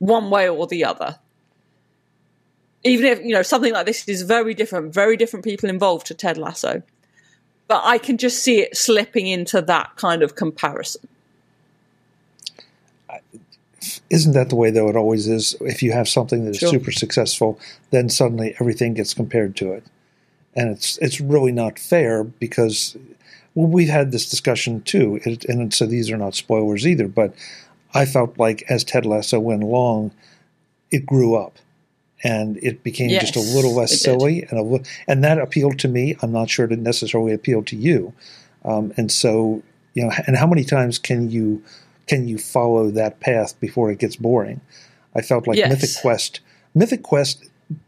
one 0.01 0.29
way 0.29 0.49
or 0.49 0.67
the 0.67 0.85
other. 0.85 1.21
Even 2.83 3.07
if, 3.07 3.21
you 3.21 3.33
know, 3.33 3.43
something 3.43 3.73
like 3.73 3.87
this 3.87 4.09
is 4.09 4.23
very 4.23 4.55
different, 4.55 4.93
very 4.93 5.17
different 5.17 5.45
people 5.45 5.69
involved 5.69 6.09
to 6.09 6.15
Ted 6.15 6.37
Lasso. 6.37 6.83
But 7.69 7.83
I 7.85 7.99
can 7.99 8.19
just 8.19 8.43
see 8.43 8.61
it 8.61 8.77
slipping 8.77 9.29
into 9.29 9.63
that 9.63 9.95
kind 9.95 10.25
of 10.25 10.35
comparison 10.35 11.07
isn't 14.11 14.33
that 14.33 14.49
the 14.49 14.57
way 14.57 14.71
though? 14.71 14.89
It 14.89 14.97
always 14.97 15.29
is. 15.29 15.57
If 15.61 15.83
you 15.83 15.93
have 15.93 16.09
something 16.09 16.45
that 16.45 16.53
is 16.53 16.59
sure. 16.59 16.71
super 16.71 16.93
successful 16.93 17.59
then 17.91 18.09
suddenly 18.09 18.55
everything 18.61 18.95
gets 18.95 19.15
compared 19.15 19.57
to 19.57 19.73
it. 19.73 19.85
And 20.55 20.71
it's 20.71 20.99
it's 20.99 21.21
really 21.21 21.53
not 21.53 21.79
fair 21.79 22.25
because 22.25 22.97
well, 23.55 23.69
we've 23.69 23.89
had 23.89 24.13
this 24.13 24.29
discussion 24.29 24.83
too. 24.83 25.21
It, 25.25 25.45
and 25.45 25.73
so 25.73 25.87
these 25.87 26.11
are 26.11 26.17
not 26.17 26.35
spoilers 26.35 26.87
either 26.87 27.09
but 27.09 27.35
i 27.95 28.05
felt 28.05 28.39
like 28.39 28.63
as 28.69 28.85
ted 28.85 29.07
lasso 29.07 29.41
went 29.41 29.63
along 29.63 30.11
it 30.91 31.07
grew 31.07 31.35
up 31.35 31.59
and 32.23 32.57
it 32.59 32.83
became 32.83 33.11
yes, 33.11 33.31
just 33.31 33.37
a 33.37 33.55
little 33.55 33.75
less 33.75 34.01
silly, 34.01 34.45
and 34.51 34.59
a, 34.59 34.85
and 35.07 35.23
that 35.23 35.39
appealed 35.39 35.79
to 35.81 35.89
me. 35.89 36.17
I'm 36.21 36.33
not 36.33 36.51
sure 36.51 36.67
it 36.67 36.79
necessarily 36.79 37.33
appealed 37.33 37.67
to 37.69 37.77
you, 37.77 38.13
um, 38.65 38.93
and 38.97 39.11
so 39.11 39.63
you 39.95 40.05
know, 40.05 40.13
and 40.27 40.37
how 40.37 40.47
many 40.47 40.65
times 40.65 40.99
can 40.99 41.31
you 41.31 41.63
can 42.09 42.29
you 42.29 42.39
follow 42.39 42.91
that 42.91 43.21
path 43.21 43.59
before 43.61 43.91
it 43.91 43.99
gets 43.99 44.17
boring? 44.17 44.61
I 45.15 45.23
felt 45.23 45.47
like 45.47 45.59
yes. 45.59 45.71
Mythic 45.71 45.91
Quest, 46.01 46.41
Mythic 46.75 47.03
Quest 47.03 47.45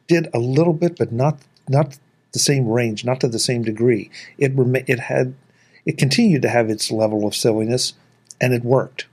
did 0.07 0.29
a 0.35 0.39
little 0.39 0.73
bit, 0.73 0.97
but 0.97 1.13
not 1.13 1.39
not 1.69 1.99
the 2.33 2.39
same 2.39 2.69
range, 2.69 3.05
not 3.05 3.21
to 3.21 3.29
the 3.29 3.39
same 3.39 3.63
degree. 3.63 4.11
It 4.39 4.53
rem- 4.55 4.85
it 4.87 5.01
had 5.01 5.35
it 5.87 5.99
continued 5.99 6.43
to 6.43 6.49
have 6.49 6.71
its 6.71 6.91
level 6.91 7.27
of 7.27 7.35
silliness, 7.35 7.95
and 8.41 8.53
it 8.53 8.65
worked 8.65 9.07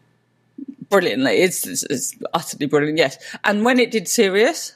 brilliantly. 0.90 1.38
It's, 1.38 1.66
it's, 1.68 1.84
it's 1.84 2.16
utterly 2.34 2.68
brilliant, 2.68 2.98
yes. 2.98 3.18
And 3.44 3.66
when 3.66 3.80
it 3.80 3.92
did 3.92 4.08
serious, 4.08 4.74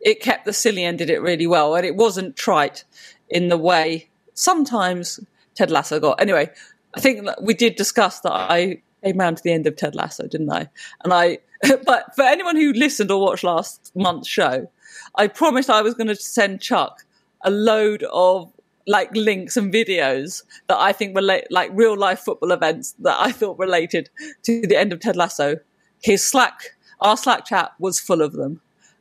it 0.00 0.20
kept 0.20 0.44
the 0.44 0.52
silly 0.52 0.84
and 0.84 0.98
did 0.98 1.10
it 1.10 1.20
really 1.20 1.46
well, 1.46 1.74
and 1.74 1.84
it 1.84 1.96
wasn't 1.96 2.36
trite 2.36 2.84
in 3.28 3.48
the 3.48 3.58
way 3.58 4.08
sometimes 4.34 5.20
Ted 5.54 5.70
Lasso 5.70 5.98
got. 6.00 6.20
Anyway, 6.20 6.50
I 6.94 7.00
think 7.00 7.28
we 7.42 7.54
did 7.54 7.76
discuss 7.76 8.20
that 8.20 8.32
I 8.32 8.82
came 9.02 9.20
around 9.20 9.36
to 9.38 9.42
the 9.42 9.52
end 9.52 9.66
of 9.66 9.76
Ted 9.76 9.94
Lasso, 9.94 10.26
didn't 10.26 10.50
I? 10.50 10.68
And 11.04 11.12
I, 11.12 11.38
but 11.84 12.14
for 12.14 12.22
anyone 12.22 12.56
who 12.56 12.72
listened 12.72 13.10
or 13.10 13.20
watched 13.20 13.44
last 13.44 13.92
month's 13.94 14.28
show, 14.28 14.70
I 15.14 15.26
promised 15.28 15.70
I 15.70 15.82
was 15.82 15.94
going 15.94 16.08
to 16.08 16.16
send 16.16 16.60
Chuck 16.60 17.04
a 17.42 17.50
load 17.50 18.04
of 18.12 18.52
like 18.86 19.14
links 19.14 19.56
and 19.56 19.72
videos 19.72 20.42
that 20.66 20.78
I 20.78 20.92
think 20.92 21.14
relate, 21.14 21.44
like 21.50 21.70
real 21.74 21.96
life 21.96 22.20
football 22.20 22.52
events 22.52 22.94
that 23.00 23.16
I 23.20 23.32
thought 23.32 23.58
related 23.58 24.08
to 24.44 24.62
the 24.66 24.76
end 24.76 24.92
of 24.92 25.00
Ted 25.00 25.14
Lasso. 25.14 25.56
His 26.00 26.26
Slack, 26.26 26.76
our 27.00 27.16
Slack 27.16 27.44
chat 27.44 27.72
was 27.78 28.00
full 28.00 28.22
of 28.22 28.32
them. 28.32 28.60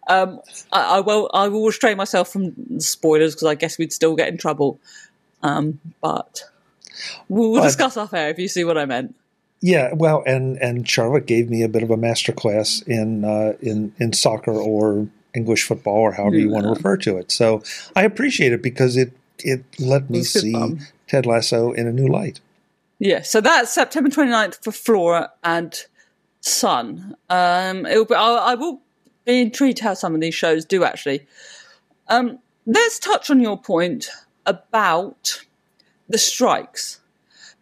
Um, 0.10 0.42
I, 0.72 0.98
I, 0.98 1.00
will, 1.00 1.30
I 1.34 1.48
will 1.48 1.66
restrain 1.66 1.98
myself 1.98 2.32
from 2.32 2.80
spoilers 2.80 3.34
because 3.36 3.48
I 3.48 3.56
guess 3.56 3.78
we'd 3.78 3.94
still 3.94 4.16
get 4.16 4.28
in 4.28 4.38
trouble. 4.38 4.80
Um, 5.44 5.80
but 6.02 6.44
we'll, 7.30 7.52
we'll 7.52 7.64
discuss 7.64 7.98
off 7.98 8.14
air 8.14 8.30
if 8.30 8.40
you 8.40 8.48
see 8.48 8.64
what 8.64 8.78
I 8.78 8.86
meant. 8.86 9.16
Yeah, 9.62 9.94
well, 9.94 10.24
and 10.26 10.58
and 10.58 10.88
Charlotte 10.88 11.26
gave 11.26 11.50
me 11.50 11.64
a 11.64 11.70
bit 11.70 11.84
of 11.84 11.90
a 11.90 11.98
masterclass 11.98 12.86
in 12.88 13.26
uh, 13.26 13.54
in 13.62 13.94
in 13.98 14.14
soccer 14.14 14.52
or 14.52 15.08
English 15.34 15.64
football 15.64 15.98
or 15.98 16.12
however 16.12 16.36
yeah. 16.36 16.46
you 16.46 16.52
want 16.52 16.66
to 16.66 16.70
refer 16.70 16.98
to 16.98 17.18
it. 17.18 17.32
So 17.32 17.64
I 17.96 18.04
appreciate 18.04 18.54
it 18.54 18.62
because 18.62 18.98
it 18.98 19.12
it 19.40 19.64
let 19.80 20.10
me 20.10 20.24
see 20.24 20.78
Ted 21.08 21.26
Lasso 21.26 21.72
in 21.72 21.88
a 21.88 21.92
new 21.92 22.08
light. 22.08 22.40
Yeah, 23.00 23.22
so 23.22 23.42
that's 23.42 23.72
September 23.72 24.10
29th 24.10 24.64
for 24.64 24.72
Flora 24.72 25.32
and 25.44 25.76
Son. 26.42 27.16
Um, 27.30 27.86
it'll 27.86 28.06
be, 28.06 28.16
I, 28.16 28.52
I 28.52 28.56
will 28.56 28.82
be 29.26 29.42
intrigued 29.42 29.80
how 29.80 29.94
some 29.94 30.16
of 30.16 30.22
these 30.22 30.34
shows 30.34 30.66
do 30.66 30.84
actually. 30.84 31.28
Um, 32.08 32.40
let's 32.66 32.98
touch 32.98 33.30
on 33.30 33.40
your 33.40 33.60
point 33.60 34.10
about 34.48 35.44
the 36.10 36.18
strikes 36.18 37.00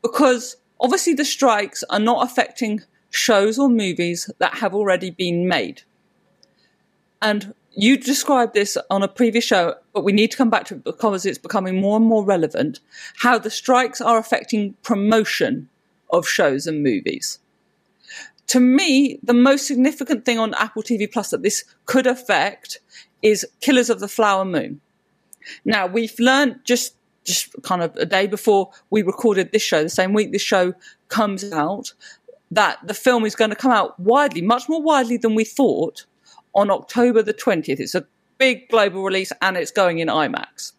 because 0.02 0.56
obviously 0.80 1.14
the 1.14 1.26
strikes 1.26 1.84
are 1.90 2.00
not 2.00 2.26
affecting 2.26 2.82
shows 3.10 3.58
or 3.58 3.70
movies 3.70 4.30
that 4.40 4.56
have 4.56 4.74
already 4.74 5.10
been 5.10 5.48
made. 5.48 5.84
And 7.22 7.54
you 7.72 7.98
described 7.98 8.54
this 8.54 8.78
on 8.90 9.04
a 9.04 9.08
previous 9.08 9.44
show, 9.44 9.76
but 9.94 10.04
we 10.04 10.14
need 10.14 10.32
to 10.32 10.38
come 10.38 10.50
back 10.50 10.66
to 10.66 10.76
it 10.76 10.84
because 10.84 11.26
it's 11.26 11.38
becoming 11.38 11.80
more 11.80 11.98
and 11.98 12.06
more 12.06 12.24
relevant 12.24 12.80
how 13.18 13.38
the 13.38 13.50
strikes 13.50 14.00
are 14.00 14.18
affecting 14.18 14.76
promotion 14.82 15.70
of 16.12 16.28
shows 16.28 16.68
and 16.68 16.84
movies. 16.84 17.40
To 18.48 18.60
me, 18.60 19.20
the 19.24 19.34
most 19.34 19.68
significant 19.68 20.24
thing 20.24 20.40
on 20.40 20.54
Apple 20.54 20.84
TV 20.84 21.12
Plus 21.12 21.32
that 21.32 21.42
this 21.42 21.64
could 21.86 22.08
affect 22.08 22.80
is 23.22 23.46
Killers 23.60 23.90
of 23.90 24.00
the 24.00 24.08
Flower 24.08 24.46
Moon. 24.46 24.82
Now, 25.64 25.88
we've 25.88 26.18
learned 26.20 26.60
just 26.64 26.96
just 27.26 27.54
kind 27.64 27.82
of 27.82 27.96
a 27.98 28.06
day 28.06 28.28
before 28.28 28.72
we 28.90 29.02
recorded 29.02 29.52
this 29.52 29.62
show, 29.62 29.84
the 29.84 29.90
same 29.90 30.14
week 30.14 30.32
this 30.32 30.42
show 30.42 30.74
comes 31.10 31.52
out, 31.52 31.94
that 32.52 32.78
the 32.86 32.94
film 32.94 33.26
is 33.26 33.36
going 33.36 33.50
to 33.50 33.56
come 33.56 33.72
out 33.72 34.00
widely, 34.00 34.42
much 34.42 34.70
more 34.70 34.82
widely 34.82 35.18
than 35.18 35.36
we 35.36 35.44
thought 35.44 36.06
on 36.54 36.70
October 36.70 37.22
the 37.22 37.34
20th. 37.34 37.80
It's 37.80 37.96
a 37.96 38.06
big 38.38 38.70
global 38.70 39.04
release 39.04 39.32
and 39.42 39.58
it's 39.58 39.72
going 39.72 40.00
in 40.00 40.08
IMAX. 40.08 40.74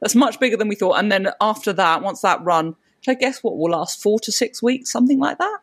That's 0.00 0.14
much 0.14 0.40
bigger 0.40 0.56
than 0.56 0.68
we 0.68 0.76
thought. 0.76 0.94
And 0.98 1.12
then 1.12 1.28
after 1.40 1.72
that, 1.72 2.02
once 2.02 2.22
that 2.22 2.42
run, 2.42 2.68
which 2.68 3.08
I 3.08 3.14
guess 3.14 3.42
what 3.42 3.58
will 3.58 3.70
last 3.70 4.02
four 4.02 4.18
to 4.20 4.32
six 4.32 4.62
weeks, 4.62 4.90
something 4.90 5.18
like 5.18 5.38
that, 5.38 5.58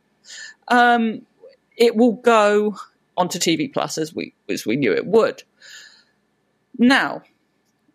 um, 0.67 1.25
it 1.75 1.95
will 1.95 2.13
go 2.13 2.75
onto 3.15 3.39
TV 3.39 3.71
Plus 3.71 3.97
as 3.97 4.13
we 4.13 4.33
as 4.49 4.65
we 4.65 4.75
knew 4.75 4.93
it 4.93 5.07
would. 5.07 5.43
Now, 6.77 7.23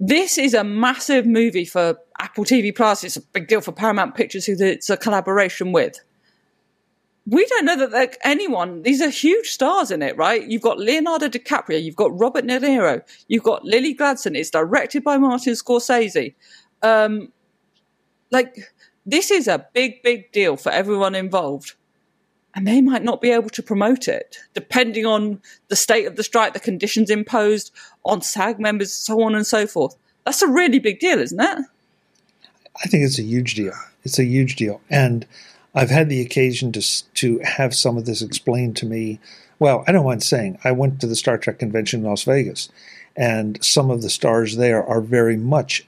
this 0.01 0.37
is 0.37 0.55
a 0.55 0.65
massive 0.65 1.27
movie 1.27 1.65
for 1.65 1.97
Apple 2.23 2.45
TV 2.45 2.75
Plus. 2.75 3.03
It's 3.03 3.17
a 3.17 3.21
big 3.21 3.49
deal 3.49 3.61
for 3.61 3.73
Paramount 3.73 4.15
Pictures, 4.15 4.47
who 4.47 4.55
it's 4.59 4.89
a 4.89 4.97
collaboration 4.97 5.73
with. 5.73 5.99
We 7.27 7.45
don't 7.47 7.65
know 7.65 7.87
that 7.87 8.17
anyone 8.25 8.83
these 8.83 9.01
are 9.01 9.09
huge 9.09 9.49
stars 9.49 9.91
in 9.91 10.03
it 10.03 10.17
right? 10.17 10.45
You've 10.49 10.63
got 10.63 10.79
leonardo 10.79 11.29
dicaprio 11.29 11.81
you've 11.81 11.95
got 11.95 12.19
robert 12.19 12.45
de 12.49 12.59
niro 12.59 13.01
you've 13.29 13.45
got 13.45 13.65
lily 13.65 13.95
gladstone 13.95 14.35
it's 14.35 14.51
directed 14.51 15.05
by 15.05 15.19
martin 15.19 15.53
scorsese. 15.53 16.35
Um, 16.83 17.33
like 18.33 18.75
this 19.07 19.31
is 19.31 19.47
a 19.47 19.65
big 19.73 20.03
big 20.03 20.33
deal 20.33 20.57
for 20.57 20.73
everyone 20.73 21.15
involved. 21.15 21.75
And 22.57 22.67
they 22.67 22.81
might 22.81 23.05
not 23.05 23.21
be 23.21 23.31
able 23.31 23.51
to 23.51 23.63
promote 23.63 24.09
it 24.09 24.39
depending 24.53 25.07
on 25.07 25.41
the 25.69 25.77
state 25.77 26.07
of 26.07 26.17
the 26.17 26.25
strike 26.25 26.55
the 26.55 26.61
conditions 26.61 27.09
imposed 27.09 27.71
on 28.05 28.21
sag 28.21 28.59
members 28.59 28.93
so 28.93 29.23
on 29.23 29.37
and 29.37 29.47
so 29.47 29.69
forth. 29.69 29.95
That's 30.25 30.43
a 30.43 30.49
really 30.49 30.81
big 30.81 30.99
deal 30.99 31.21
isn't 31.21 31.41
it 31.41 31.59
i 32.85 32.89
think 32.89 33.05
it's 33.05 33.19
a 33.19 33.23
huge 33.23 33.55
deal 33.55 33.75
it's 34.05 34.19
a 34.19 34.25
huge 34.25 34.57
deal 34.57 34.81
and 34.91 35.27
I've 35.75 35.91
had 35.91 36.09
the 36.09 36.21
occasion 36.21 36.73
to 36.73 37.13
to 37.15 37.39
have 37.41 37.75
some 37.75 37.97
of 37.97 38.05
this 38.05 38.23
explained 38.23 38.77
to 38.79 38.87
me. 38.87 39.21
Well, 39.59 39.85
I 39.87 39.93
don't 39.93 40.05
mind 40.05 40.23
saying 40.23 40.59
I 40.65 40.73
went 40.73 41.01
to 41.01 41.07
the 41.07 41.17
Star 41.17 41.39
Trek 41.39 41.59
convention 41.59 42.01
in 42.01 42.07
Las 42.07 42.25
Vegas, 42.25 42.69
and 43.17 43.63
some 43.65 43.91
of 43.91 44.03
the 44.03 44.11
stars 44.11 44.57
there 44.57 44.85
are 44.85 45.01
very 45.01 45.37
much 45.37 45.87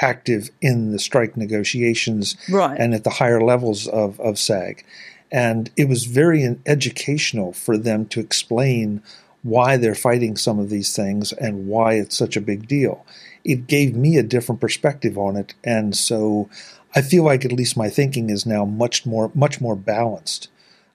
active 0.00 0.50
in 0.60 0.92
the 0.92 0.98
strike 0.98 1.36
negotiations 1.36 2.36
right. 2.50 2.78
and 2.78 2.94
at 2.94 3.04
the 3.04 3.10
higher 3.10 3.40
levels 3.40 3.86
of, 3.86 4.18
of 4.20 4.38
SAG. 4.38 4.82
And 5.30 5.70
it 5.76 5.88
was 5.88 6.04
very 6.04 6.56
educational 6.64 7.52
for 7.52 7.76
them 7.76 8.06
to 8.06 8.20
explain 8.20 9.02
why 9.42 9.76
they're 9.76 9.94
fighting 9.94 10.38
some 10.38 10.58
of 10.58 10.70
these 10.70 10.96
things 10.96 11.32
and 11.32 11.68
why 11.68 11.94
it's 11.94 12.16
such 12.16 12.34
a 12.34 12.40
big 12.40 12.66
deal. 12.66 13.04
It 13.44 13.66
gave 13.66 13.96
me 13.96 14.16
a 14.16 14.22
different 14.22 14.60
perspective 14.60 15.16
on 15.16 15.36
it. 15.36 15.54
And 15.64 15.96
so 15.96 16.48
I 16.94 17.02
feel 17.02 17.24
like 17.24 17.44
at 17.44 17.52
least 17.52 17.76
my 17.76 17.88
thinking 17.88 18.30
is 18.30 18.46
now 18.46 18.64
much 18.64 19.06
more 19.06 19.30
much 19.34 19.60
more 19.60 19.76
balanced 19.76 20.48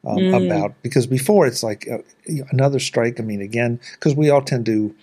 um, 0.06 0.18
mm. 0.18 0.46
about 0.46 0.74
because 0.82 1.08
before 1.08 1.48
it's 1.48 1.64
like 1.64 1.88
uh, 1.90 2.00
another 2.52 2.80
strike. 2.80 3.20
I 3.20 3.24
mean, 3.24 3.42
again, 3.42 3.80
because 3.94 4.16
we 4.16 4.30
all 4.30 4.42
tend 4.42 4.66
to 4.68 4.94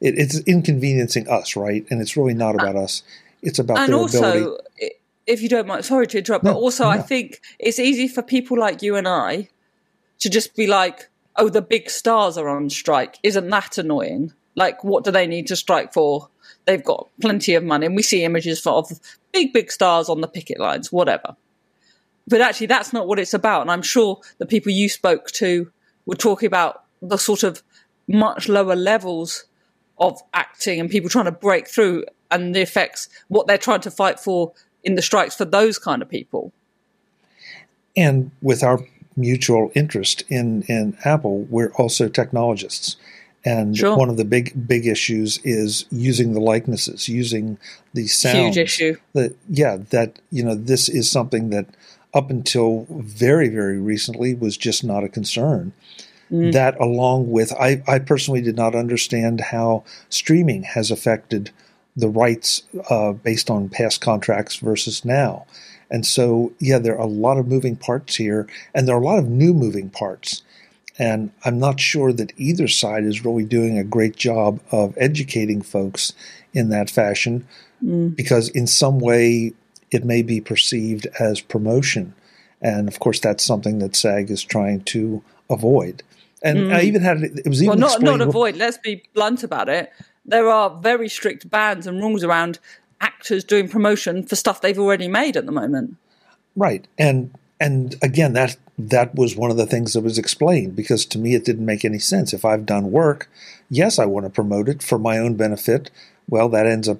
it, 0.00 0.18
it's 0.18 0.38
inconveniencing 0.40 1.28
us, 1.28 1.56
right? 1.56 1.86
And 1.90 2.00
it's 2.00 2.16
really 2.16 2.34
not 2.34 2.54
about 2.54 2.76
us. 2.76 3.02
It's 3.42 3.58
about 3.58 3.78
and 3.78 3.92
their 3.92 3.96
also, 3.96 4.18
ability. 4.18 4.94
If 5.26 5.42
you 5.42 5.48
don't 5.48 5.66
mind, 5.66 5.84
sorry 5.84 6.06
to 6.08 6.18
interrupt, 6.18 6.44
no, 6.44 6.54
but 6.54 6.58
also 6.58 6.84
no. 6.84 6.90
I 6.90 6.98
think 6.98 7.40
it's 7.58 7.78
easy 7.78 8.08
for 8.08 8.22
people 8.22 8.58
like 8.58 8.82
you 8.82 8.96
and 8.96 9.06
I 9.06 9.48
to 10.18 10.28
just 10.28 10.56
be 10.56 10.66
like, 10.66 11.08
"Oh, 11.36 11.48
the 11.48 11.62
big 11.62 11.88
stars 11.90 12.36
are 12.36 12.48
on 12.48 12.70
strike." 12.70 13.18
Isn't 13.22 13.48
that 13.48 13.78
annoying? 13.78 14.32
Like, 14.56 14.82
what 14.82 15.04
do 15.04 15.10
they 15.10 15.26
need 15.26 15.46
to 15.48 15.56
strike 15.56 15.92
for? 15.92 16.28
They've 16.70 16.84
got 16.84 17.08
plenty 17.20 17.54
of 17.54 17.64
money, 17.64 17.86
and 17.86 17.96
we 17.96 18.02
see 18.04 18.22
images 18.22 18.64
of 18.64 18.92
big, 19.32 19.52
big 19.52 19.72
stars 19.72 20.08
on 20.08 20.20
the 20.20 20.28
picket 20.28 20.60
lines, 20.60 20.92
whatever. 20.92 21.34
But 22.28 22.40
actually, 22.40 22.68
that's 22.68 22.92
not 22.92 23.08
what 23.08 23.18
it's 23.18 23.34
about. 23.34 23.62
And 23.62 23.72
I'm 23.72 23.82
sure 23.82 24.20
the 24.38 24.46
people 24.46 24.70
you 24.70 24.88
spoke 24.88 25.32
to 25.32 25.72
were 26.06 26.14
talking 26.14 26.46
about 26.46 26.84
the 27.02 27.16
sort 27.16 27.42
of 27.42 27.64
much 28.06 28.48
lower 28.48 28.76
levels 28.76 29.46
of 29.98 30.22
acting 30.32 30.78
and 30.78 30.88
people 30.88 31.10
trying 31.10 31.24
to 31.24 31.32
break 31.32 31.66
through 31.66 32.04
and 32.30 32.54
the 32.54 32.60
effects, 32.60 33.08
what 33.26 33.48
they're 33.48 33.58
trying 33.58 33.80
to 33.80 33.90
fight 33.90 34.20
for 34.20 34.52
in 34.84 34.94
the 34.94 35.02
strikes 35.02 35.34
for 35.34 35.44
those 35.44 35.76
kind 35.76 36.02
of 36.02 36.08
people. 36.08 36.52
And 37.96 38.30
with 38.40 38.62
our 38.62 38.78
mutual 39.16 39.72
interest 39.74 40.22
in, 40.28 40.62
in 40.68 40.96
Apple, 41.04 41.48
we're 41.50 41.72
also 41.72 42.08
technologists. 42.08 42.94
And 43.44 43.76
sure. 43.76 43.96
one 43.96 44.10
of 44.10 44.18
the 44.18 44.24
big 44.24 44.66
big 44.66 44.86
issues 44.86 45.38
is 45.44 45.86
using 45.90 46.34
the 46.34 46.40
likenesses, 46.40 47.08
using 47.08 47.58
the 47.94 48.06
sound. 48.06 48.54
Huge 48.54 48.58
issue. 48.58 48.96
That 49.14 49.34
yeah, 49.48 49.78
that 49.90 50.18
you 50.30 50.44
know 50.44 50.54
this 50.54 50.88
is 50.88 51.10
something 51.10 51.50
that 51.50 51.66
up 52.12 52.28
until 52.28 52.86
very 52.90 53.48
very 53.48 53.78
recently 53.78 54.34
was 54.34 54.56
just 54.56 54.84
not 54.84 55.04
a 55.04 55.08
concern. 55.08 55.72
Mm. 56.30 56.52
That 56.52 56.78
along 56.78 57.30
with 57.30 57.52
I, 57.54 57.82
I 57.88 57.98
personally 57.98 58.42
did 58.42 58.56
not 58.56 58.74
understand 58.74 59.40
how 59.40 59.84
streaming 60.10 60.64
has 60.64 60.90
affected 60.90 61.50
the 61.96 62.08
rights 62.08 62.62
uh, 62.88 63.12
based 63.12 63.50
on 63.50 63.68
past 63.68 64.00
contracts 64.00 64.56
versus 64.56 65.04
now. 65.04 65.46
And 65.90 66.06
so, 66.06 66.52
yeah, 66.60 66.78
there 66.78 66.94
are 66.94 67.04
a 67.04 67.06
lot 67.06 67.38
of 67.38 67.48
moving 67.48 67.74
parts 67.74 68.14
here, 68.14 68.46
and 68.74 68.86
there 68.86 68.94
are 68.94 69.00
a 69.00 69.04
lot 69.04 69.18
of 69.18 69.28
new 69.28 69.52
moving 69.52 69.90
parts 69.90 70.42
And 71.00 71.32
I'm 71.46 71.58
not 71.58 71.80
sure 71.80 72.12
that 72.12 72.34
either 72.36 72.68
side 72.68 73.04
is 73.04 73.24
really 73.24 73.46
doing 73.46 73.78
a 73.78 73.84
great 73.84 74.16
job 74.16 74.60
of 74.70 74.92
educating 74.98 75.62
folks 75.62 76.12
in 76.52 76.68
that 76.68 76.90
fashion 76.90 77.48
mm. 77.82 78.14
because, 78.14 78.50
in 78.50 78.66
some 78.66 78.98
way, 78.98 79.54
it 79.90 80.04
may 80.04 80.20
be 80.20 80.42
perceived 80.42 81.06
as 81.18 81.40
promotion. 81.40 82.14
And 82.60 82.86
of 82.86 83.00
course, 83.00 83.18
that's 83.18 83.42
something 83.42 83.78
that 83.78 83.96
SAG 83.96 84.30
is 84.30 84.42
trying 84.42 84.82
to 84.82 85.24
avoid. 85.48 86.02
And 86.44 86.58
mm. 86.58 86.74
I 86.74 86.82
even 86.82 87.00
had 87.00 87.22
it 87.22 87.48
was 87.48 87.62
even 87.62 87.80
well, 87.80 87.88
not 87.88 88.02
not 88.02 88.20
avoid. 88.20 88.56
Let's 88.56 88.76
be 88.76 89.02
blunt 89.14 89.42
about 89.42 89.70
it. 89.70 89.90
There 90.26 90.50
are 90.50 90.68
very 90.82 91.08
strict 91.08 91.48
bans 91.48 91.86
and 91.86 91.98
rules 92.02 92.22
around 92.22 92.58
actors 93.00 93.42
doing 93.42 93.70
promotion 93.70 94.26
for 94.26 94.36
stuff 94.36 94.60
they've 94.60 94.78
already 94.78 95.08
made 95.08 95.38
at 95.38 95.46
the 95.46 95.52
moment. 95.52 95.96
Right, 96.56 96.86
and 96.98 97.34
and 97.58 97.94
again, 98.02 98.34
that 98.34 98.58
that 98.88 99.14
was 99.14 99.36
one 99.36 99.50
of 99.50 99.56
the 99.56 99.66
things 99.66 99.92
that 99.92 100.02
was 100.02 100.18
explained 100.18 100.74
because 100.74 101.04
to 101.06 101.18
me 101.18 101.34
it 101.34 101.44
didn't 101.44 101.66
make 101.66 101.84
any 101.84 101.98
sense. 101.98 102.32
If 102.32 102.44
I've 102.44 102.66
done 102.66 102.90
work, 102.90 103.28
yes, 103.68 103.98
I 103.98 104.06
want 104.06 104.26
to 104.26 104.30
promote 104.30 104.68
it 104.68 104.82
for 104.82 104.98
my 104.98 105.18
own 105.18 105.34
benefit. 105.34 105.90
Well, 106.28 106.48
that 106.50 106.66
ends 106.66 106.88
up 106.88 106.98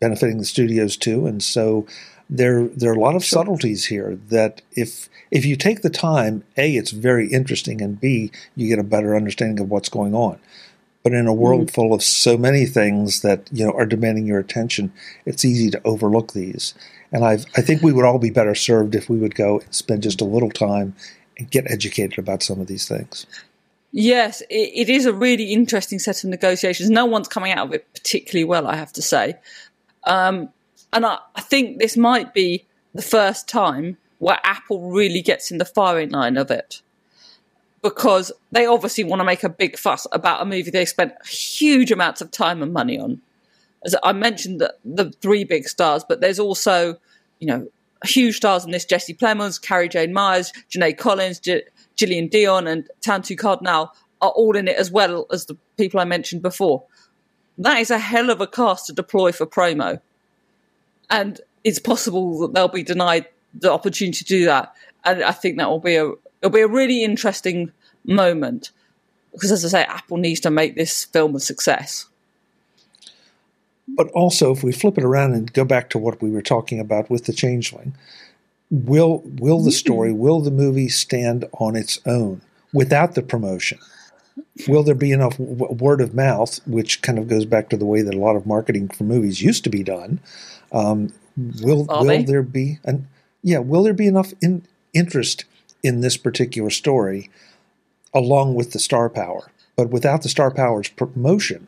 benefiting 0.00 0.38
the 0.38 0.44
studios 0.44 0.96
too, 0.96 1.26
and 1.26 1.42
so 1.42 1.86
there 2.30 2.68
there 2.68 2.90
are 2.90 2.96
a 2.96 3.00
lot 3.00 3.14
of 3.14 3.24
sure. 3.24 3.38
subtleties 3.38 3.86
here 3.86 4.18
that 4.28 4.62
if 4.72 5.08
if 5.30 5.44
you 5.44 5.56
take 5.56 5.82
the 5.82 5.90
time, 5.90 6.44
a 6.56 6.76
it's 6.76 6.90
very 6.90 7.28
interesting, 7.28 7.80
and 7.82 8.00
b 8.00 8.30
you 8.56 8.68
get 8.68 8.78
a 8.78 8.84
better 8.84 9.14
understanding 9.14 9.60
of 9.60 9.70
what's 9.70 9.88
going 9.88 10.14
on. 10.14 10.38
But 11.02 11.14
in 11.14 11.26
a 11.26 11.34
world 11.34 11.66
mm 11.66 11.74
full 11.74 11.92
of 11.92 12.02
so 12.02 12.36
many 12.36 12.64
things 12.64 13.22
that 13.22 13.48
you 13.52 13.66
know 13.66 13.72
are 13.72 13.86
demanding 13.86 14.26
your 14.26 14.38
attention, 14.38 14.92
it's 15.26 15.44
easy 15.44 15.70
to 15.70 15.80
overlook 15.84 16.32
these. 16.32 16.74
And 17.12 17.24
I 17.24 17.34
I 17.56 17.60
think 17.60 17.82
we 17.82 17.92
would 17.92 18.04
all 18.04 18.18
be 18.18 18.30
better 18.30 18.54
served 18.54 18.94
if 18.94 19.08
we 19.08 19.18
would 19.18 19.34
go 19.34 19.60
and 19.60 19.74
spend 19.74 20.02
just 20.02 20.20
a 20.20 20.24
little 20.24 20.50
time 20.50 20.94
and 21.38 21.50
get 21.50 21.70
educated 21.70 22.18
about 22.18 22.42
some 22.42 22.60
of 22.60 22.66
these 22.66 22.88
things. 22.88 23.26
Yes, 23.92 24.40
it, 24.48 24.70
it 24.74 24.88
is 24.88 25.04
a 25.04 25.12
really 25.12 25.52
interesting 25.52 25.98
set 25.98 26.24
of 26.24 26.30
negotiations. 26.30 26.88
No 26.88 27.04
one's 27.04 27.28
coming 27.28 27.52
out 27.52 27.66
of 27.66 27.74
it 27.74 27.92
particularly 27.92 28.44
well, 28.44 28.66
I 28.66 28.76
have 28.76 28.92
to 28.94 29.02
say. 29.02 29.34
Um, 30.04 30.48
and 30.92 31.04
I, 31.04 31.18
I 31.36 31.42
think 31.42 31.78
this 31.78 31.96
might 31.96 32.32
be 32.32 32.64
the 32.94 33.02
first 33.02 33.48
time 33.48 33.98
where 34.18 34.38
Apple 34.44 34.90
really 34.90 35.20
gets 35.20 35.50
in 35.50 35.58
the 35.58 35.64
firing 35.64 36.10
line 36.10 36.36
of 36.36 36.50
it. 36.50 36.80
Because 37.82 38.32
they 38.52 38.64
obviously 38.64 39.04
want 39.04 39.20
to 39.20 39.24
make 39.24 39.42
a 39.42 39.48
big 39.48 39.76
fuss 39.76 40.06
about 40.12 40.40
a 40.40 40.44
movie 40.44 40.70
they 40.70 40.84
spent 40.84 41.14
huge 41.26 41.90
amounts 41.90 42.20
of 42.20 42.30
time 42.30 42.62
and 42.62 42.72
money 42.72 42.98
on. 42.98 43.20
As 43.84 43.96
I 44.02 44.12
mentioned 44.12 44.60
the, 44.60 44.74
the 44.84 45.10
three 45.20 45.44
big 45.44 45.68
stars, 45.68 46.04
but 46.08 46.20
there's 46.20 46.38
also, 46.38 46.96
you 47.40 47.46
know, 47.46 47.68
huge 48.04 48.36
stars 48.36 48.64
in 48.64 48.70
this 48.70 48.84
Jesse 48.84 49.14
Plemons, 49.14 49.60
Cara 49.60 49.88
Jade 49.88 50.12
Myers, 50.12 50.52
Janae 50.70 50.96
Collins, 50.96 51.38
J- 51.40 51.64
Jillian 51.96 52.30
Dion, 52.30 52.66
and 52.66 52.88
Tantoo 53.00 53.36
Cardinal 53.36 53.92
are 54.20 54.30
all 54.30 54.56
in 54.56 54.68
it 54.68 54.76
as 54.76 54.90
well 54.90 55.26
as 55.32 55.46
the 55.46 55.56
people 55.76 56.00
I 56.00 56.04
mentioned 56.04 56.42
before. 56.42 56.84
That 57.58 57.78
is 57.78 57.90
a 57.90 57.98
hell 57.98 58.30
of 58.30 58.40
a 58.40 58.46
cast 58.46 58.86
to 58.86 58.92
deploy 58.92 59.32
for 59.32 59.46
promo 59.46 60.00
and 61.12 61.40
it's 61.62 61.78
possible 61.78 62.38
that 62.40 62.54
they'll 62.54 62.68
be 62.68 62.82
denied 62.82 63.26
the 63.54 63.70
opportunity 63.70 64.18
to 64.18 64.24
do 64.24 64.46
that. 64.46 64.74
And 65.04 65.22
I 65.22 65.30
think 65.30 65.58
that 65.58 65.68
will 65.68 65.78
be 65.78 65.96
a 65.96 66.10
it'll 66.40 66.50
be 66.50 66.62
a 66.62 66.68
really 66.68 67.04
interesting 67.04 67.70
moment 68.04 68.72
because, 69.32 69.52
as 69.52 69.64
I 69.64 69.68
say, 69.68 69.84
Apple 69.84 70.16
needs 70.16 70.40
to 70.40 70.50
make 70.50 70.74
this 70.74 71.04
film 71.04 71.36
a 71.36 71.40
success. 71.40 72.06
But 73.94 74.08
also, 74.12 74.52
if 74.52 74.62
we 74.62 74.72
flip 74.72 74.96
it 74.96 75.04
around 75.04 75.34
and 75.34 75.52
go 75.52 75.64
back 75.64 75.90
to 75.90 75.98
what 75.98 76.22
we 76.22 76.30
were 76.30 76.42
talking 76.42 76.80
about 76.80 77.10
with 77.10 77.26
the 77.26 77.32
Changeling, 77.32 77.94
will 78.70 79.22
will 79.24 79.62
the 79.62 79.70
story, 79.70 80.10
mm-hmm. 80.10 80.18
will 80.18 80.40
the 80.40 80.50
movie 80.50 80.88
stand 80.88 81.44
on 81.52 81.76
its 81.76 82.00
own 82.06 82.40
without 82.72 83.14
the 83.14 83.22
promotion? 83.22 83.78
Will 84.66 84.82
there 84.82 84.94
be 84.94 85.12
enough 85.12 85.36
w- 85.36 85.72
word 85.72 86.00
of 86.00 86.14
mouth, 86.14 86.58
which 86.66 87.02
kind 87.02 87.18
of 87.18 87.28
goes 87.28 87.44
back 87.44 87.68
to 87.68 87.76
the 87.76 87.84
way 87.84 88.00
that 88.00 88.14
a 88.14 88.18
lot 88.18 88.36
of 88.36 88.46
marketing 88.46 88.88
for 88.88 89.04
movies 89.04 89.42
used 89.42 89.62
to 89.64 89.70
be 89.70 89.82
done? 89.82 90.20
Um, 90.72 91.12
will 91.60 91.84
will 91.84 92.04
they? 92.04 92.24
there 92.24 92.42
be 92.42 92.78
an 92.84 93.08
yeah? 93.42 93.58
Will 93.58 93.82
there 93.82 93.92
be 93.92 94.06
enough 94.06 94.32
in, 94.40 94.66
interest 94.94 95.44
in 95.82 96.00
this 96.00 96.16
particular 96.16 96.70
story, 96.70 97.30
along 98.14 98.54
with 98.54 98.72
the 98.72 98.78
star 98.78 99.10
power? 99.10 99.50
But 99.76 99.90
without 99.90 100.22
the 100.22 100.28
star 100.28 100.50
power's 100.50 100.88
promotion, 100.88 101.66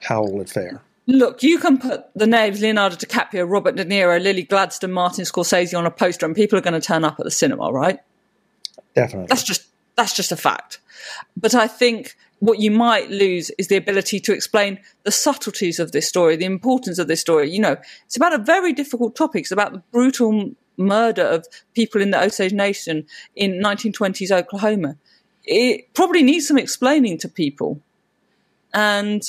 how 0.00 0.22
will 0.22 0.40
it 0.40 0.50
fare? 0.50 0.80
Look, 1.06 1.42
you 1.42 1.58
can 1.58 1.78
put 1.78 2.04
the 2.14 2.26
names 2.26 2.60
Leonardo 2.60 2.96
DiCaprio, 2.96 3.48
Robert 3.48 3.74
De 3.74 3.84
Niro, 3.84 4.22
Lily 4.22 4.44
Gladstone, 4.44 4.92
Martin 4.92 5.24
Scorsese 5.24 5.76
on 5.76 5.84
a 5.84 5.90
poster, 5.90 6.26
and 6.26 6.34
people 6.34 6.56
are 6.58 6.62
going 6.62 6.80
to 6.80 6.86
turn 6.86 7.04
up 7.04 7.18
at 7.18 7.24
the 7.24 7.30
cinema, 7.30 7.72
right? 7.72 7.98
Definitely. 8.94 9.26
That's 9.28 9.42
just 9.42 9.66
that's 9.96 10.14
just 10.14 10.32
a 10.32 10.36
fact. 10.36 10.80
But 11.36 11.54
I 11.54 11.66
think 11.66 12.16
what 12.38 12.58
you 12.58 12.70
might 12.70 13.10
lose 13.10 13.50
is 13.58 13.68
the 13.68 13.76
ability 13.76 14.20
to 14.20 14.32
explain 14.32 14.78
the 15.04 15.12
subtleties 15.12 15.78
of 15.78 15.92
this 15.92 16.08
story, 16.08 16.36
the 16.36 16.44
importance 16.44 16.98
of 16.98 17.08
this 17.08 17.20
story. 17.20 17.50
You 17.50 17.60
know, 17.60 17.76
it's 18.06 18.16
about 18.16 18.34
a 18.34 18.38
very 18.38 18.72
difficult 18.72 19.14
topic. 19.14 19.42
It's 19.42 19.52
about 19.52 19.72
the 19.72 19.82
brutal 19.92 20.52
murder 20.76 21.22
of 21.22 21.46
people 21.74 22.00
in 22.00 22.10
the 22.10 22.20
Osage 22.20 22.52
Nation 22.52 23.06
in 23.36 23.60
1920s 23.62 24.30
Oklahoma. 24.30 24.96
It 25.44 25.92
probably 25.94 26.22
needs 26.22 26.48
some 26.48 26.58
explaining 26.58 27.18
to 27.18 27.28
people. 27.28 27.80
And 28.72 29.22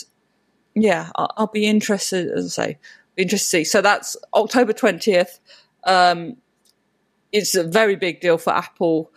yeah, 0.75 1.09
I'll, 1.15 1.33
I'll 1.38 1.47
be 1.47 1.65
interested, 1.65 2.29
as 2.31 2.45
I 2.57 2.65
say, 2.65 2.77
be 3.15 3.23
interested 3.23 3.45
to 3.45 3.49
see. 3.49 3.63
So 3.63 3.81
that's 3.81 4.17
October 4.33 4.73
20th. 4.73 5.39
Um, 5.86 6.38
it's 7.31 7.55
a 7.55 7.63
very 7.63 7.95
big 7.95 8.21
deal 8.21 8.38
for 8.38 8.53
Apple 8.53 9.12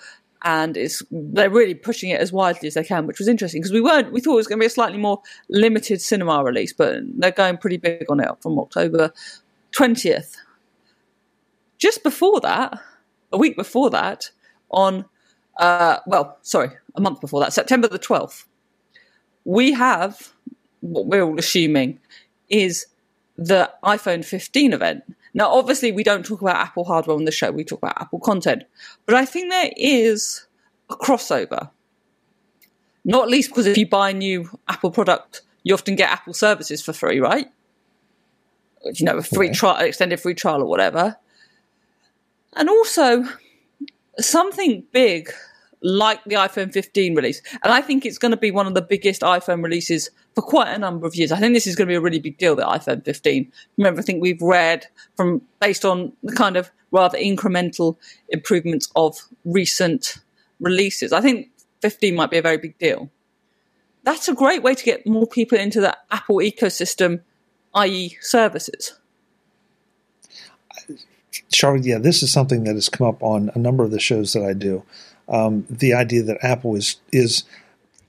and 0.47 0.77
it's 0.77 1.03
they're 1.11 1.51
really 1.51 1.75
pushing 1.75 2.11
it 2.11 2.21
as 2.21 2.33
widely 2.33 2.69
as 2.69 2.75
they 2.75 2.85
can, 2.85 3.07
which 3.07 3.19
was 3.19 3.29
interesting 3.29 3.61
because 3.61 3.73
we 3.73 3.81
weren't 3.81 4.13
we 4.13 4.21
thought 4.21 4.35
it 4.35 4.37
was 4.37 4.47
going 4.47 4.59
to 4.59 4.63
be 4.63 4.67
a 4.67 4.71
slightly 4.71 4.99
more 4.99 5.21
limited 5.49 6.01
cinema 6.01 6.43
release, 6.45 6.73
but 6.73 7.01
they're 7.17 7.33
going 7.33 7.57
pretty 7.57 7.79
big 7.79 8.05
on 8.09 8.21
it 8.21 8.31
from 8.41 8.59
October 8.59 9.13
twentieth. 9.73 10.37
Just 11.79 12.03
before 12.03 12.41
that, 12.41 12.79
a 13.33 13.39
week 13.39 13.57
before 13.57 13.91
that, 13.91 14.31
on 14.71 15.05
uh, 15.59 15.99
well, 16.07 16.39
sorry, 16.43 16.71
a 16.95 17.01
month 17.01 17.21
before 17.21 17.41
that, 17.41 17.53
September 17.53 17.89
the 17.89 17.99
twelfth, 17.99 18.47
we 19.45 19.73
have 19.73 20.33
what 20.81 21.07
we're 21.07 21.23
all 21.23 21.39
assuming 21.39 21.99
is 22.49 22.87
the 23.37 23.71
iPhone 23.85 24.25
15 24.25 24.73
event. 24.73 25.05
Now, 25.35 25.51
obviously, 25.51 25.93
we 25.93 26.03
don't 26.03 26.25
talk 26.25 26.41
about 26.41 26.57
Apple 26.57 26.85
hardware 26.85 27.17
on 27.17 27.25
the 27.25 27.33
show, 27.33 27.51
we 27.51 27.65
talk 27.65 27.81
about 27.81 28.01
Apple 28.01 28.21
content. 28.21 28.65
But 29.05 29.15
I 29.15 29.27
think 29.27 29.51
there 29.51 29.71
is 29.77 30.47
a 30.89 30.97
crossover. 30.97 31.71
Not 33.05 33.29
least 33.29 33.51
because 33.51 33.67
if 33.67 33.77
you 33.77 33.87
buy 33.87 34.11
a 34.11 34.15
new 34.15 34.49
Apple 34.69 34.91
product, 34.91 35.43
you 35.63 35.75
often 35.75 35.95
get 35.95 36.11
Apple 36.11 36.35
services 36.35 36.83
for 36.83 36.93
free, 36.93 37.21
right? 37.21 37.47
You 38.85 39.05
know, 39.05 39.19
a 39.19 39.23
free 39.23 39.51
trial, 39.51 39.77
extended 39.85 40.21
free 40.21 40.35
trial 40.35 40.63
or 40.63 40.67
whatever. 40.67 41.17
And 42.55 42.69
also, 42.71 43.25
something 44.19 44.85
big 44.93 45.31
like 45.87 46.23
the 46.25 46.35
iPhone 46.35 46.73
15 46.73 47.15
release. 47.15 47.41
And 47.63 47.73
I 47.73 47.81
think 47.81 48.05
it's 48.05 48.19
going 48.19 48.33
to 48.33 48.37
be 48.37 48.51
one 48.51 48.67
of 48.67 48.75
the 48.75 48.83
biggest 48.83 49.23
iPhone 49.23 49.63
releases 49.63 50.11
for 50.35 50.43
quite 50.43 50.73
a 50.73 50.79
number 50.79 51.07
of 51.07 51.15
years. 51.15 51.31
I 51.31 51.39
think 51.39 51.55
this 51.55 51.69
is 51.69 51.77
going 51.77 51.87
to 51.87 51.93
be 51.93 51.95
a 51.95 52.01
really 52.01 52.19
big 52.19 52.39
deal, 52.39 52.57
the 52.57 52.65
iPhone 52.65 53.05
15, 53.05 53.53
from 53.77 53.87
everything 53.87 54.19
we've 54.19 54.43
read 54.43 54.87
from 55.17 55.43
based 55.61 55.85
on 55.85 56.13
the 56.25 56.35
kind 56.35 56.57
of 56.57 56.73
rather 56.91 57.17
incremental 57.17 57.97
improvements 58.31 58.91
of 58.97 59.17
recent 59.45 60.17
releases. 60.59 61.13
I 61.13 61.21
think 61.21 61.51
15 61.83 62.17
might 62.17 62.31
be 62.31 62.39
a 62.39 62.43
very 62.43 62.59
big 62.59 62.77
deal. 62.79 63.09
That's 64.03 64.27
a 64.27 64.35
great 64.35 64.65
way 64.65 64.75
to 64.75 64.85
get 64.85 65.07
more 65.07 65.29
people 65.29 65.57
into 65.57 65.81
the 65.81 65.97
Apple 66.11 66.39
ecosystem, 66.39 67.21
i.e., 67.75 68.17
services. 68.21 68.99
Charlotte, 71.53 71.85
yeah, 71.85 71.99
this 71.99 72.25
is 72.25 72.33
something 72.33 72.65
that 72.65 72.75
has 72.75 72.89
come 72.89 73.07
up 73.07 73.23
on 73.23 73.53
a 73.55 73.59
number 73.59 73.85
of 73.85 73.93
the 73.93 74.01
shows 74.01 74.33
that 74.33 74.43
I 74.43 74.53
do 74.53 74.83
um, 75.29 75.67
the 75.69 75.95
idea 75.95 76.23
that 76.23 76.39
Apple 76.43 76.77
is 76.77 76.97
is 77.13 77.45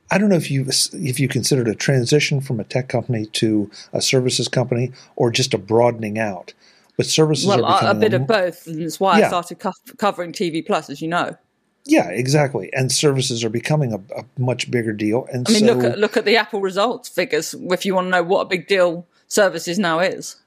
I 0.09 0.17
don't 0.17 0.29
know 0.29 0.35
if 0.35 0.49
you 0.49 0.65
if 0.93 1.19
you 1.19 1.27
considered 1.27 1.67
a 1.67 1.75
transition 1.75 2.41
from 2.41 2.59
a 2.59 2.63
tech 2.63 2.89
company 2.89 3.25
to 3.33 3.69
a 3.93 4.01
services 4.01 4.47
company 4.47 4.91
or 5.15 5.31
just 5.31 5.53
a 5.53 5.57
broadening 5.57 6.17
out. 6.19 6.53
But 6.95 7.05
services 7.05 7.45
well, 7.45 7.63
a 7.63 7.93
bit 7.93 8.13
of 8.13 8.25
both, 8.25 8.65
and 8.65 8.81
that's 8.81 8.99
why 8.99 9.19
yeah. 9.19 9.25
I 9.25 9.27
started 9.27 9.59
co- 9.59 9.71
covering 9.97 10.31
TV 10.31 10.65
Plus, 10.65 10.89
as 10.89 10.99
you 10.99 11.07
know. 11.07 11.37
Yeah, 11.85 12.09
exactly. 12.09 12.71
And 12.73 12.91
services 12.91 13.43
are 13.43 13.49
becoming 13.49 13.93
a, 13.93 13.97
a 14.17 14.25
much 14.37 14.69
bigger 14.69 14.93
deal. 14.93 15.27
And 15.31 15.47
I 15.47 15.51
mean, 15.51 15.67
so, 15.67 15.73
look 15.73 15.83
at 15.83 15.99
look 15.99 16.17
at 16.17 16.25
the 16.25 16.35
Apple 16.35 16.59
results 16.59 17.07
figures 17.07 17.53
if 17.53 17.85
you 17.85 17.95
want 17.95 18.07
to 18.07 18.09
know 18.09 18.23
what 18.23 18.41
a 18.41 18.45
big 18.45 18.67
deal 18.67 19.05
services 19.27 19.77
now 19.77 19.99
is. 19.99 20.37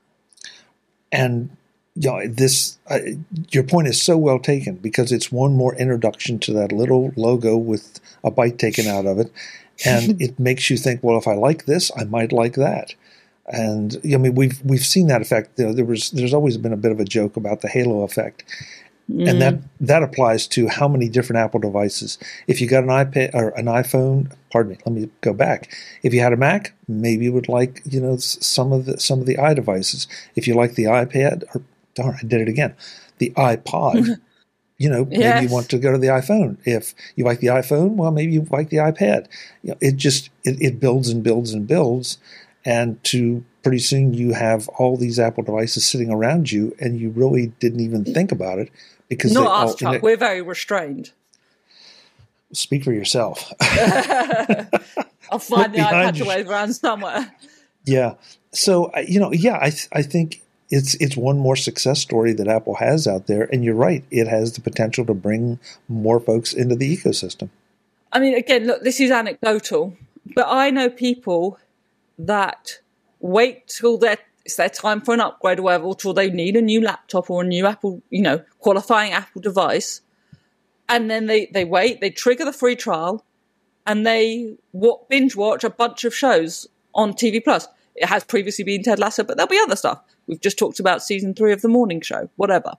And 1.12 1.56
you 1.94 2.10
know, 2.10 2.26
this 2.26 2.78
uh, 2.88 2.98
your 3.50 3.64
point 3.64 3.88
is 3.88 4.00
so 4.00 4.16
well 4.16 4.38
taken 4.38 4.76
because 4.76 5.12
it's 5.12 5.32
one 5.32 5.54
more 5.54 5.74
introduction 5.74 6.38
to 6.40 6.52
that 6.54 6.72
little 6.72 7.12
logo 7.16 7.56
with 7.56 8.00
a 8.24 8.30
bite 8.30 8.58
taken 8.58 8.86
out 8.86 9.06
of 9.06 9.18
it, 9.18 9.32
and 9.84 10.20
it 10.22 10.38
makes 10.38 10.70
you 10.70 10.76
think, 10.76 11.02
well, 11.02 11.18
if 11.18 11.26
I 11.26 11.34
like 11.34 11.66
this, 11.66 11.90
I 11.96 12.04
might 12.04 12.32
like 12.32 12.54
that. 12.54 12.94
And 13.46 14.00
I 14.04 14.16
mean, 14.16 14.34
we've 14.34 14.60
we've 14.64 14.86
seen 14.86 15.08
that 15.08 15.22
effect. 15.22 15.58
You 15.58 15.66
know, 15.66 15.72
there 15.72 15.84
was 15.84 16.10
there's 16.12 16.34
always 16.34 16.56
been 16.56 16.72
a 16.72 16.76
bit 16.78 16.92
of 16.92 17.00
a 17.00 17.04
joke 17.04 17.36
about 17.36 17.62
the 17.62 17.68
halo 17.68 18.02
effect, 18.02 18.44
Mm. 19.10 19.28
And 19.28 19.42
that 19.42 19.54
that 19.80 20.02
applies 20.02 20.46
to 20.48 20.68
how 20.68 20.86
many 20.86 21.08
different 21.08 21.40
Apple 21.40 21.58
devices. 21.58 22.18
If 22.46 22.60
you 22.60 22.68
got 22.68 22.84
an 22.84 22.90
iPad 22.90 23.34
or 23.34 23.48
an 23.50 23.66
iPhone, 23.66 24.32
pardon 24.52 24.72
me, 24.72 24.78
let 24.86 24.94
me 24.94 25.10
go 25.20 25.32
back. 25.32 25.74
If 26.02 26.14
you 26.14 26.20
had 26.20 26.32
a 26.32 26.36
Mac, 26.36 26.74
maybe 26.86 27.24
you 27.24 27.32
would 27.32 27.48
like 27.48 27.82
you 27.84 28.00
know 28.00 28.16
some 28.18 28.72
of 28.72 28.86
the 28.86 29.00
some 29.00 29.20
of 29.20 29.26
the 29.26 29.36
iDevices. 29.36 30.06
If 30.36 30.46
you 30.46 30.54
like 30.54 30.74
the 30.74 30.84
iPad, 30.84 31.44
or 31.54 31.62
darn, 31.94 32.16
I 32.20 32.26
did 32.26 32.40
it 32.40 32.48
again, 32.48 32.74
the 33.18 33.30
iPod. 33.30 34.20
you 34.80 34.88
know, 34.88 35.04
maybe 35.04 35.20
yes. 35.20 35.42
you 35.42 35.50
want 35.50 35.68
to 35.68 35.78
go 35.78 35.92
to 35.92 35.98
the 35.98 36.06
iPhone. 36.06 36.56
If 36.64 36.94
you 37.14 37.24
like 37.24 37.40
the 37.40 37.48
iPhone, 37.48 37.96
well, 37.96 38.10
maybe 38.10 38.32
you 38.32 38.46
like 38.50 38.70
the 38.70 38.78
iPad. 38.78 39.26
You 39.62 39.72
know, 39.72 39.78
it 39.80 39.96
just 39.96 40.30
it, 40.42 40.60
it 40.60 40.80
builds 40.80 41.10
and 41.10 41.22
builds 41.22 41.52
and 41.52 41.66
builds, 41.66 42.16
and 42.64 43.02
to 43.04 43.44
pretty 43.62 43.78
soon 43.78 44.14
you 44.14 44.32
have 44.32 44.68
all 44.70 44.96
these 44.96 45.18
Apple 45.18 45.44
devices 45.44 45.86
sitting 45.86 46.10
around 46.10 46.50
you, 46.50 46.74
and 46.80 46.98
you 46.98 47.10
really 47.10 47.48
didn't 47.60 47.80
even 47.80 48.06
think 48.06 48.32
about 48.32 48.58
it 48.58 48.70
because 49.10 49.32
not 49.32 49.68
us, 49.68 49.74
Chuck. 49.74 50.02
We're 50.02 50.16
very 50.16 50.40
restrained. 50.40 51.12
Speak 52.52 52.82
for 52.82 52.92
yourself. 52.92 53.52
I'll 53.60 55.38
find 55.38 55.74
the 55.74 55.78
iPad 55.78 56.16
to 56.16 56.24
wave 56.24 56.48
around 56.48 56.72
somewhere. 56.72 57.30
Yeah. 57.84 58.14
So 58.52 58.90
you 59.06 59.20
know, 59.20 59.30
yeah, 59.30 59.56
I 59.56 59.72
I 59.92 60.00
think 60.02 60.40
it's 60.70 60.94
it's 60.94 61.16
one 61.16 61.38
more 61.38 61.56
success 61.56 62.00
story 62.00 62.32
that 62.34 62.48
Apple 62.48 62.76
has 62.76 63.06
out 63.06 63.26
there, 63.26 63.48
and 63.52 63.64
you're 63.64 63.74
right, 63.74 64.04
it 64.10 64.28
has 64.28 64.52
the 64.52 64.60
potential 64.60 65.04
to 65.06 65.14
bring 65.14 65.58
more 65.88 66.20
folks 66.20 66.52
into 66.52 66.76
the 66.76 66.96
ecosystem. 66.96 67.50
I 68.12 68.20
mean, 68.20 68.34
again, 68.34 68.66
look, 68.66 68.82
this 68.82 69.00
is 69.00 69.10
anecdotal, 69.10 69.96
but 70.34 70.46
I 70.48 70.70
know 70.70 70.88
people 70.88 71.58
that 72.18 72.78
wait 73.20 73.68
till 73.68 73.98
their 73.98 74.18
it's 74.44 74.56
their 74.56 74.68
time 74.68 75.00
for 75.00 75.14
an 75.14 75.20
upgrade 75.20 75.58
or 75.58 75.62
whatever, 75.62 75.94
till 75.94 76.14
they 76.14 76.30
need 76.30 76.56
a 76.56 76.62
new 76.62 76.80
laptop 76.80 77.30
or 77.30 77.42
a 77.42 77.46
new 77.46 77.66
Apple, 77.66 78.02
you 78.10 78.22
know, 78.22 78.42
qualifying 78.58 79.12
Apple 79.12 79.40
device. 79.40 80.00
And 80.88 81.10
then 81.10 81.26
they, 81.26 81.46
they 81.46 81.64
wait, 81.64 82.00
they 82.00 82.10
trigger 82.10 82.44
the 82.44 82.52
free 82.52 82.74
trial, 82.74 83.24
and 83.86 84.06
they 84.06 84.56
what, 84.72 85.08
binge 85.08 85.36
watch 85.36 85.62
a 85.62 85.70
bunch 85.70 86.04
of 86.04 86.14
shows 86.14 86.66
on 86.94 87.12
TV 87.12 87.42
Plus. 87.42 87.68
It 87.94 88.06
has 88.06 88.24
previously 88.24 88.64
been 88.64 88.82
Ted 88.82 88.98
Lasso, 88.98 89.24
but 89.24 89.36
there'll 89.36 89.48
be 89.48 89.60
other 89.62 89.76
stuff. 89.76 90.00
We've 90.30 90.40
just 90.40 90.58
talked 90.60 90.78
about 90.78 91.02
season 91.02 91.34
three 91.34 91.52
of 91.52 91.60
The 91.60 91.68
Morning 91.68 92.00
Show, 92.00 92.30
whatever. 92.36 92.74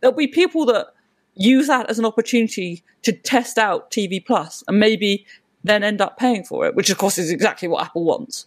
There'll 0.00 0.16
be 0.16 0.28
people 0.28 0.64
that 0.66 0.94
use 1.34 1.66
that 1.66 1.90
as 1.90 1.98
an 1.98 2.04
opportunity 2.04 2.84
to 3.02 3.10
test 3.10 3.58
out 3.58 3.90
TV 3.90 4.24
Plus 4.24 4.62
and 4.68 4.78
maybe 4.78 5.26
then 5.64 5.82
end 5.82 6.00
up 6.00 6.16
paying 6.16 6.44
for 6.44 6.64
it, 6.64 6.76
which 6.76 6.88
of 6.88 6.96
course 6.96 7.18
is 7.18 7.32
exactly 7.32 7.66
what 7.66 7.84
Apple 7.84 8.04
wants. 8.04 8.46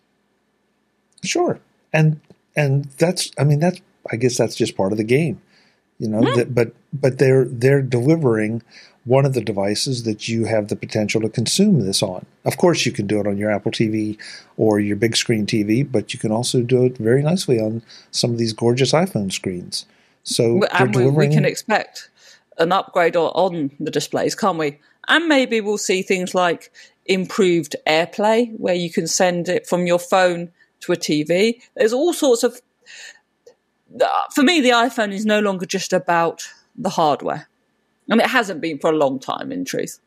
Sure. 1.22 1.60
And 1.92 2.22
and 2.56 2.86
that's 2.98 3.30
I 3.38 3.44
mean 3.44 3.60
that's 3.60 3.82
I 4.10 4.16
guess 4.16 4.38
that's 4.38 4.56
just 4.56 4.78
part 4.78 4.94
of 4.94 4.98
the 4.98 5.04
game. 5.04 5.42
You 5.98 6.08
know, 6.08 6.22
mm. 6.22 6.36
that, 6.36 6.56
but 6.56 6.72
but 6.94 7.18
they're 7.18 7.44
they're 7.44 7.82
delivering 7.82 8.64
one 9.06 9.26
of 9.26 9.34
the 9.34 9.42
devices 9.42 10.04
that 10.04 10.28
you 10.28 10.46
have 10.46 10.68
the 10.68 10.76
potential 10.76 11.22
to 11.22 11.30
consume 11.30 11.80
this 11.82 12.04
on. 12.04 12.26
Of 12.46 12.58
course, 12.58 12.86
you 12.86 12.92
can 12.92 13.08
do 13.08 13.20
it 13.20 13.28
on 13.28 13.38
your 13.38 13.52
Apple 13.52 13.72
TV 13.72 14.18
or 14.58 14.80
your 14.80 14.96
big 14.96 15.16
screen 15.16 15.46
TV, 15.46 15.90
but 15.90 16.14
you 16.14 16.20
can 16.20 16.32
also 16.32 16.62
do 16.62 16.86
it 16.86 16.98
very 16.98 17.24
nicely 17.24 17.60
on 17.60 17.82
some 18.12 18.32
of 18.32 18.38
these 18.38 18.54
gorgeous 18.54 18.92
iPhone 18.92 19.32
screens. 19.32 19.86
So 20.24 20.62
and 20.74 20.96
we, 20.96 21.10
we, 21.10 21.28
can 21.30 21.46
expect 21.46 22.10
an 22.58 22.72
upgrade 22.72 23.16
on 23.16 23.72
the 23.80 23.90
displays, 23.90 24.36
can't 24.36 24.58
we? 24.58 24.80
And 25.08 25.28
maybe 25.28 25.60
we'll 25.62 25.78
see 25.78 26.02
things 26.02 26.36
like 26.36 26.72
improved 27.06 27.76
AirPlay, 27.88 28.58
where 28.60 28.76
you 28.76 28.92
can 28.92 29.08
send 29.08 29.50
it 29.50 29.66
from 29.66 29.88
your 29.88 29.98
phone 29.98 30.52
to 30.82 30.92
a 30.92 30.96
TV. 30.96 31.62
There's 31.76 31.94
all 31.94 32.14
sorts 32.14 32.44
of. 32.44 32.62
For 34.36 34.44
me, 34.44 34.62
the 34.62 34.70
iPhone 34.70 35.12
is 35.12 35.26
no 35.26 35.40
longer 35.40 35.66
just 35.66 35.94
about 35.94 36.48
the 36.78 36.90
hardware. 36.90 37.49
And 38.10 38.20
it 38.20 38.28
hasn't 38.28 38.62
been 38.62 38.80
for 38.80 38.92
a 38.92 38.96
long 38.96 39.20
time, 39.20 39.52
in 39.52 39.66
truth. 39.66 40.00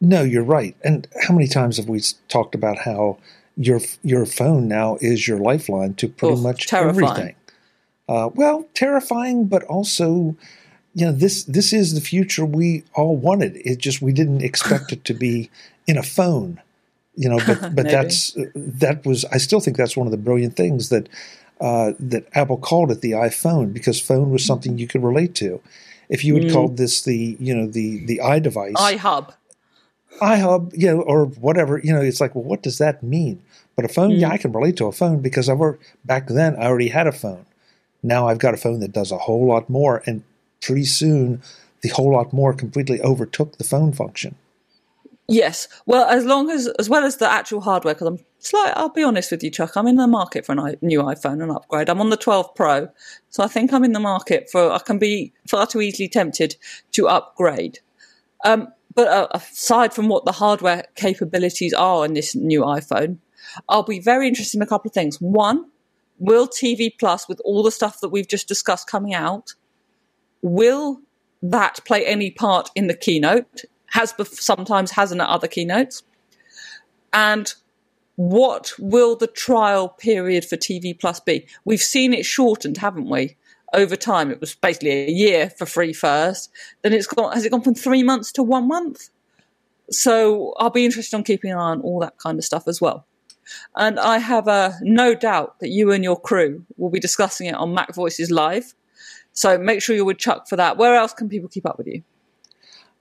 No, 0.00 0.22
you're 0.22 0.44
right. 0.44 0.76
And 0.82 1.06
how 1.22 1.34
many 1.34 1.46
times 1.46 1.76
have 1.76 1.88
we 1.88 2.02
talked 2.28 2.54
about 2.54 2.78
how 2.78 3.18
your 3.56 3.80
your 4.02 4.26
phone 4.26 4.68
now 4.68 4.98
is 5.00 5.28
your 5.28 5.38
lifeline 5.38 5.94
to 5.94 6.08
pretty 6.08 6.34
Oof, 6.34 6.42
much 6.42 6.66
terrifying. 6.66 7.04
everything? 7.04 7.34
Uh, 8.08 8.30
well, 8.34 8.66
terrifying, 8.74 9.46
but 9.46 9.62
also, 9.64 10.36
you 10.94 11.06
know, 11.06 11.12
this 11.12 11.44
this 11.44 11.72
is 11.72 11.94
the 11.94 12.00
future 12.00 12.44
we 12.44 12.84
all 12.94 13.16
wanted. 13.16 13.56
It 13.56 13.78
just 13.78 14.02
we 14.02 14.12
didn't 14.12 14.42
expect 14.42 14.92
it 14.92 15.04
to 15.04 15.14
be 15.14 15.50
in 15.86 15.96
a 15.96 16.02
phone 16.02 16.60
you 17.20 17.28
know 17.28 17.38
but 17.46 17.74
but 17.74 17.84
that's 17.90 18.36
that 18.54 19.04
was 19.04 19.24
i 19.26 19.36
still 19.36 19.60
think 19.60 19.76
that's 19.76 19.96
one 19.96 20.06
of 20.06 20.10
the 20.10 20.16
brilliant 20.16 20.56
things 20.56 20.88
that 20.88 21.08
uh, 21.60 21.92
that 22.00 22.26
apple 22.34 22.56
called 22.56 22.90
it 22.90 23.02
the 23.02 23.12
iphone 23.12 23.72
because 23.72 24.00
phone 24.00 24.30
was 24.30 24.44
something 24.44 24.78
you 24.78 24.86
could 24.86 25.02
relate 25.02 25.34
to 25.34 25.60
if 26.10 26.24
you 26.24 26.34
had 26.34 26.44
mm. 26.44 26.52
called 26.52 26.76
this 26.76 27.00
the 27.02 27.36
you 27.40 27.54
know 27.54 27.66
the 27.66 28.04
the 28.04 28.20
iDevice. 28.22 28.74
iHub. 28.74 29.32
iHub 30.20 30.76
you 30.76 30.88
know 30.88 31.00
or 31.00 31.24
whatever 31.24 31.78
you 31.78 31.92
know 31.92 32.02
it's 32.02 32.20
like 32.20 32.34
well 32.34 32.44
what 32.44 32.62
does 32.62 32.76
that 32.78 33.02
mean? 33.02 33.42
But 33.76 33.84
a 33.86 33.88
phone 33.88 34.10
mm. 34.10 34.20
yeah 34.20 34.30
i 34.30 34.36
can 34.36 34.52
relate 34.52 34.76
to 34.76 34.86
a 34.86 34.92
phone 34.92 35.20
because 35.20 35.48
i've 35.48 35.60
already, 35.60 35.78
back 36.04 36.26
then 36.26 36.56
i 36.56 36.66
already 36.66 36.88
had 36.88 37.06
a 37.06 37.12
phone. 37.12 37.46
Now 38.02 38.28
i've 38.28 38.38
got 38.38 38.52
a 38.52 38.58
phone 38.58 38.80
that 38.80 38.92
does 38.92 39.12
a 39.12 39.18
whole 39.18 39.46
lot 39.46 39.70
more 39.70 40.02
and 40.04 40.22
pretty 40.60 40.84
soon 40.84 41.40
the 41.80 41.88
whole 41.88 42.12
lot 42.12 42.32
more 42.32 42.52
completely 42.52 43.00
overtook 43.00 43.56
the 43.56 43.64
phone 43.64 43.92
function 43.92 44.34
Yes. 45.30 45.68
Well, 45.86 46.08
as 46.08 46.24
long 46.24 46.50
as, 46.50 46.66
as 46.80 46.88
well 46.88 47.04
as 47.04 47.18
the 47.18 47.30
actual 47.30 47.60
hardware, 47.60 47.94
because 47.94 48.08
I'm 48.08 48.18
slight, 48.40 48.72
I'll 48.74 48.88
be 48.88 49.04
honest 49.04 49.30
with 49.30 49.44
you, 49.44 49.50
Chuck, 49.50 49.76
I'm 49.76 49.86
in 49.86 49.94
the 49.94 50.08
market 50.08 50.44
for 50.44 50.52
a 50.52 50.76
new 50.82 51.02
iPhone, 51.02 51.40
an 51.40 51.52
upgrade. 51.52 51.88
I'm 51.88 52.00
on 52.00 52.10
the 52.10 52.16
12 52.16 52.52
Pro. 52.56 52.88
So 53.28 53.44
I 53.44 53.46
think 53.46 53.72
I'm 53.72 53.84
in 53.84 53.92
the 53.92 54.00
market 54.00 54.50
for, 54.50 54.72
I 54.72 54.80
can 54.80 54.98
be 54.98 55.32
far 55.48 55.68
too 55.68 55.80
easily 55.80 56.08
tempted 56.08 56.56
to 56.92 57.06
upgrade. 57.06 57.78
Um, 58.44 58.72
but 58.92 59.06
uh, 59.06 59.28
aside 59.30 59.94
from 59.94 60.08
what 60.08 60.24
the 60.24 60.32
hardware 60.32 60.86
capabilities 60.96 61.72
are 61.74 62.04
in 62.04 62.14
this 62.14 62.34
new 62.34 62.62
iPhone, 62.62 63.18
I'll 63.68 63.84
be 63.84 64.00
very 64.00 64.26
interested 64.26 64.58
in 64.58 64.62
a 64.62 64.66
couple 64.66 64.88
of 64.88 64.94
things. 64.94 65.20
One, 65.20 65.66
will 66.18 66.48
TV 66.48 66.90
Plus, 66.98 67.28
with 67.28 67.40
all 67.44 67.62
the 67.62 67.70
stuff 67.70 68.00
that 68.00 68.08
we've 68.08 68.26
just 68.26 68.48
discussed 68.48 68.90
coming 68.90 69.14
out, 69.14 69.54
will 70.42 71.02
that 71.40 71.78
play 71.86 72.04
any 72.04 72.32
part 72.32 72.70
in 72.74 72.88
the 72.88 72.96
keynote? 72.96 73.64
Has 73.90 74.14
sometimes 74.32 74.92
hasn't 74.92 75.20
at 75.20 75.28
other 75.28 75.48
keynotes. 75.48 76.02
And 77.12 77.52
what 78.16 78.72
will 78.78 79.16
the 79.16 79.26
trial 79.26 79.88
period 79.88 80.44
for 80.44 80.56
TV 80.56 80.98
Plus 80.98 81.20
be? 81.20 81.46
We've 81.64 81.80
seen 81.80 82.12
it 82.12 82.26
shortened, 82.26 82.76
haven't 82.78 83.08
we? 83.08 83.36
Over 83.72 83.96
time, 83.96 84.30
it 84.30 84.40
was 84.40 84.54
basically 84.54 84.90
a 84.90 85.10
year 85.10 85.50
for 85.50 85.64
free 85.64 85.92
first. 85.92 86.50
Then 86.82 86.92
it's 86.92 87.06
gone. 87.06 87.32
Has 87.32 87.44
it 87.44 87.50
gone 87.50 87.62
from 87.62 87.74
three 87.74 88.02
months 88.02 88.32
to 88.32 88.42
one 88.42 88.68
month? 88.68 89.10
So 89.90 90.54
I'll 90.58 90.70
be 90.70 90.84
interested 90.84 91.16
on 91.16 91.24
keeping 91.24 91.50
an 91.50 91.58
eye 91.58 91.70
on 91.70 91.80
all 91.80 92.00
that 92.00 92.18
kind 92.18 92.38
of 92.38 92.44
stuff 92.44 92.68
as 92.68 92.80
well. 92.80 93.06
And 93.76 93.98
I 93.98 94.18
have 94.18 94.46
uh, 94.48 94.72
no 94.82 95.14
doubt 95.14 95.58
that 95.60 95.70
you 95.70 95.90
and 95.90 96.04
your 96.04 96.20
crew 96.20 96.64
will 96.76 96.90
be 96.90 97.00
discussing 97.00 97.46
it 97.46 97.54
on 97.54 97.74
MacVoices 97.74 98.30
Live. 98.30 98.74
So 99.32 99.58
make 99.58 99.82
sure 99.82 99.96
you're 99.96 100.04
with 100.04 100.18
Chuck 100.18 100.48
for 100.48 100.56
that. 100.56 100.76
Where 100.76 100.94
else 100.94 101.12
can 101.12 101.28
people 101.28 101.48
keep 101.48 101.66
up 101.66 101.78
with 101.78 101.86
you? 101.86 102.02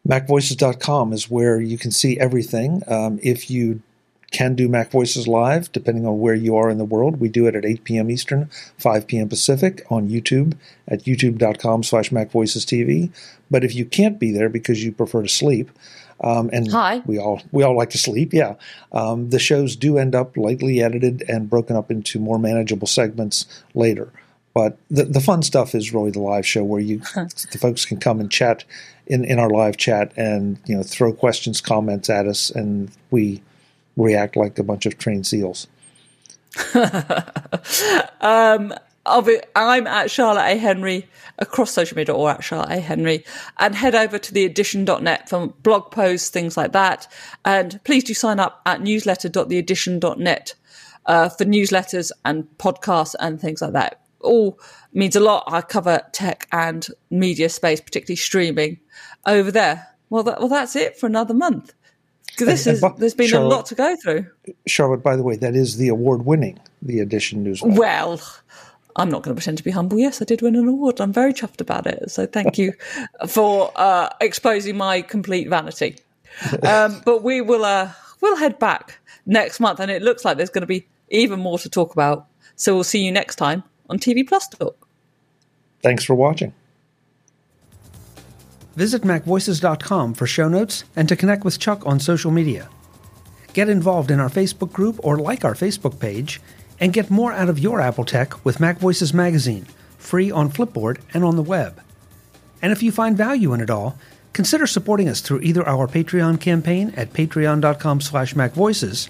MacVoices.com 0.07 1.13
is 1.13 1.29
where 1.29 1.59
you 1.59 1.77
can 1.77 1.91
see 1.91 2.19
everything. 2.19 2.83
Um, 2.87 3.19
if 3.21 3.51
you 3.51 3.81
can 4.31 4.55
do 4.55 4.69
MacVoices 4.69 5.27
live, 5.27 5.71
depending 5.71 6.05
on 6.05 6.19
where 6.19 6.35
you 6.35 6.55
are 6.55 6.69
in 6.69 6.77
the 6.77 6.85
world. 6.85 7.19
We 7.19 7.29
do 7.29 7.47
it 7.47 7.55
at 7.55 7.65
8 7.65 7.83
p.m. 7.83 8.11
Eastern, 8.11 8.49
5 8.77 9.07
p.m. 9.07 9.29
Pacific 9.29 9.83
on 9.89 10.09
YouTube 10.09 10.55
at 10.87 11.03
youtube.com 11.05 11.83
slash 11.83 12.11
macvoicestv. 12.11 13.09
But 13.49 13.63
if 13.63 13.73
you 13.73 13.85
can't 13.85 14.19
be 14.19 14.31
there 14.31 14.49
because 14.49 14.83
you 14.83 14.91
prefer 14.91 15.23
to 15.23 15.29
sleep, 15.29 15.71
um, 16.21 16.49
and 16.51 16.69
Hi. 16.71 17.01
we 17.05 17.17
all 17.17 17.41
we 17.51 17.63
all 17.63 17.75
like 17.75 17.91
to 17.91 17.97
sleep, 17.97 18.33
yeah. 18.33 18.55
Um, 18.91 19.29
the 19.29 19.39
shows 19.39 19.75
do 19.77 19.97
end 19.97 20.15
up 20.15 20.35
lightly 20.35 20.81
edited 20.81 21.23
and 21.29 21.49
broken 21.49 21.77
up 21.77 21.89
into 21.89 22.19
more 22.19 22.37
manageable 22.37 22.87
segments 22.87 23.63
later. 23.73 24.11
But 24.53 24.77
the, 24.89 25.05
the 25.05 25.21
fun 25.21 25.43
stuff 25.43 25.73
is 25.73 25.93
really 25.93 26.11
the 26.11 26.19
live 26.19 26.45
show 26.45 26.63
where 26.63 26.81
you 26.81 26.99
the 27.15 27.57
folks 27.59 27.85
can 27.85 27.97
come 27.97 28.19
and 28.19 28.29
chat 28.29 28.65
in, 29.09 29.25
in 29.25 29.39
our 29.39 29.49
live 29.49 29.75
chat 29.75 30.13
and 30.15 30.59
you 30.65 30.77
know 30.77 30.83
throw 30.83 31.11
questions, 31.11 31.59
comments 31.59 32.09
at 32.09 32.27
us, 32.27 32.49
and 32.49 32.91
we 33.11 33.41
react 33.97 34.37
like 34.37 34.57
a 34.59 34.63
bunch 34.63 34.85
of 34.85 34.97
trained 34.97 35.27
seals. 35.27 35.67
um, 38.21 38.73
be, 39.25 39.39
I'm 39.55 39.87
at 39.87 40.11
Charlotte 40.11 40.51
A. 40.51 40.57
Henry 40.57 41.07
across 41.39 41.71
social 41.71 41.97
media 41.97 42.13
or 42.13 42.29
at 42.29 42.43
Charlotte 42.43 42.71
A. 42.71 42.79
Henry 42.79 43.25
and 43.57 43.75
head 43.75 43.95
over 43.95 44.19
to 44.19 44.33
theaddition.net 44.33 45.29
for 45.29 45.47
blog 45.47 45.91
posts, 45.91 46.29
things 46.29 46.55
like 46.55 46.71
that. 46.73 47.07
And 47.45 47.79
please 47.83 48.03
do 48.03 48.13
sign 48.13 48.39
up 48.39 48.61
at 48.65 48.81
newsletter.theaddition.net 48.81 50.55
uh, 51.05 51.29
for 51.29 51.45
newsletters 51.45 52.11
and 52.25 52.47
podcasts 52.57 53.15
and 53.19 53.41
things 53.41 53.61
like 53.61 53.73
that 53.73 54.01
all 54.21 54.59
means 54.93 55.15
a 55.15 55.19
lot. 55.19 55.43
I 55.47 55.61
cover 55.61 56.01
tech 56.11 56.47
and 56.51 56.87
media 57.09 57.49
space, 57.49 57.79
particularly 57.81 58.17
streaming 58.17 58.79
over 59.25 59.51
there. 59.51 59.87
Well, 60.09 60.23
that, 60.23 60.39
well, 60.39 60.49
that's 60.49 60.75
it 60.75 60.97
for 60.97 61.05
another 61.05 61.33
month. 61.33 61.73
This 62.37 62.67
is 62.67 62.83
there's 62.97 63.13
been 63.13 63.27
Charlotte, 63.27 63.47
a 63.47 63.49
lot 63.49 63.65
to 63.67 63.75
go 63.75 63.95
through. 64.01 64.25
Charlotte, 64.65 65.03
by 65.03 65.15
the 65.15 65.23
way, 65.23 65.35
that 65.37 65.55
is 65.55 65.77
the 65.77 65.89
award-winning 65.89 66.59
the 66.81 66.99
Addition 66.99 67.43
newsletter. 67.43 67.77
Well, 67.77 68.21
I'm 68.95 69.09
not 69.09 69.23
going 69.23 69.35
to 69.35 69.39
pretend 69.39 69.57
to 69.57 69.63
be 69.63 69.71
humble. 69.71 69.99
Yes, 69.99 70.21
I 70.21 70.25
did 70.25 70.41
win 70.41 70.55
an 70.55 70.67
award. 70.67 71.01
I'm 71.01 71.11
very 71.11 71.33
chuffed 71.33 71.59
about 71.59 71.85
it. 71.85 72.09
So 72.11 72.25
thank 72.25 72.57
you 72.57 72.73
for 73.27 73.71
uh, 73.75 74.09
exposing 74.21 74.77
my 74.77 75.01
complete 75.01 75.49
vanity. 75.49 75.97
Um, 76.63 77.01
but 77.05 77.23
we 77.23 77.41
will 77.41 77.65
uh, 77.65 77.91
we'll 78.21 78.37
head 78.37 78.59
back 78.59 78.99
next 79.25 79.59
month, 79.59 79.79
and 79.79 79.91
it 79.91 80.01
looks 80.01 80.23
like 80.23 80.37
there's 80.37 80.49
going 80.49 80.61
to 80.61 80.67
be 80.67 80.87
even 81.09 81.39
more 81.39 81.59
to 81.59 81.69
talk 81.69 81.91
about. 81.91 82.27
So 82.55 82.73
we'll 82.73 82.83
see 82.83 83.03
you 83.03 83.11
next 83.11 83.35
time 83.35 83.63
on 83.89 83.99
TV 83.99 84.27
Plus 84.27 84.47
Talk. 84.47 84.87
Thanks 85.81 86.03
for 86.03 86.15
watching. 86.15 86.53
Visit 88.75 89.01
MacVoices.com 89.01 90.13
for 90.13 90.27
show 90.27 90.47
notes 90.47 90.85
and 90.95 91.09
to 91.09 91.15
connect 91.15 91.43
with 91.43 91.59
Chuck 91.59 91.85
on 91.85 91.99
social 91.99 92.31
media. 92.31 92.69
Get 93.53 93.67
involved 93.67 94.11
in 94.11 94.19
our 94.19 94.29
Facebook 94.29 94.71
group 94.71 94.99
or 95.03 95.17
like 95.17 95.43
our 95.43 95.55
Facebook 95.55 95.99
page 95.99 96.39
and 96.79 96.93
get 96.93 97.09
more 97.09 97.33
out 97.33 97.49
of 97.49 97.59
your 97.59 97.81
Apple 97.81 98.05
tech 98.05 98.45
with 98.45 98.59
MacVoices 98.59 99.13
Magazine, 99.13 99.65
free 99.97 100.31
on 100.31 100.49
Flipboard 100.49 100.99
and 101.13 101.25
on 101.25 101.35
the 101.35 101.43
web. 101.43 101.81
And 102.61 102.71
if 102.71 102.83
you 102.83 102.91
find 102.91 103.17
value 103.17 103.53
in 103.53 103.61
it 103.61 103.69
all, 103.69 103.97
consider 104.33 104.67
supporting 104.67 105.09
us 105.09 105.21
through 105.21 105.41
either 105.41 105.67
our 105.67 105.87
Patreon 105.87 106.39
campaign 106.39 106.93
at 106.95 107.13
patreon.com 107.13 108.01
slash 108.01 108.33
macvoices 108.33 109.09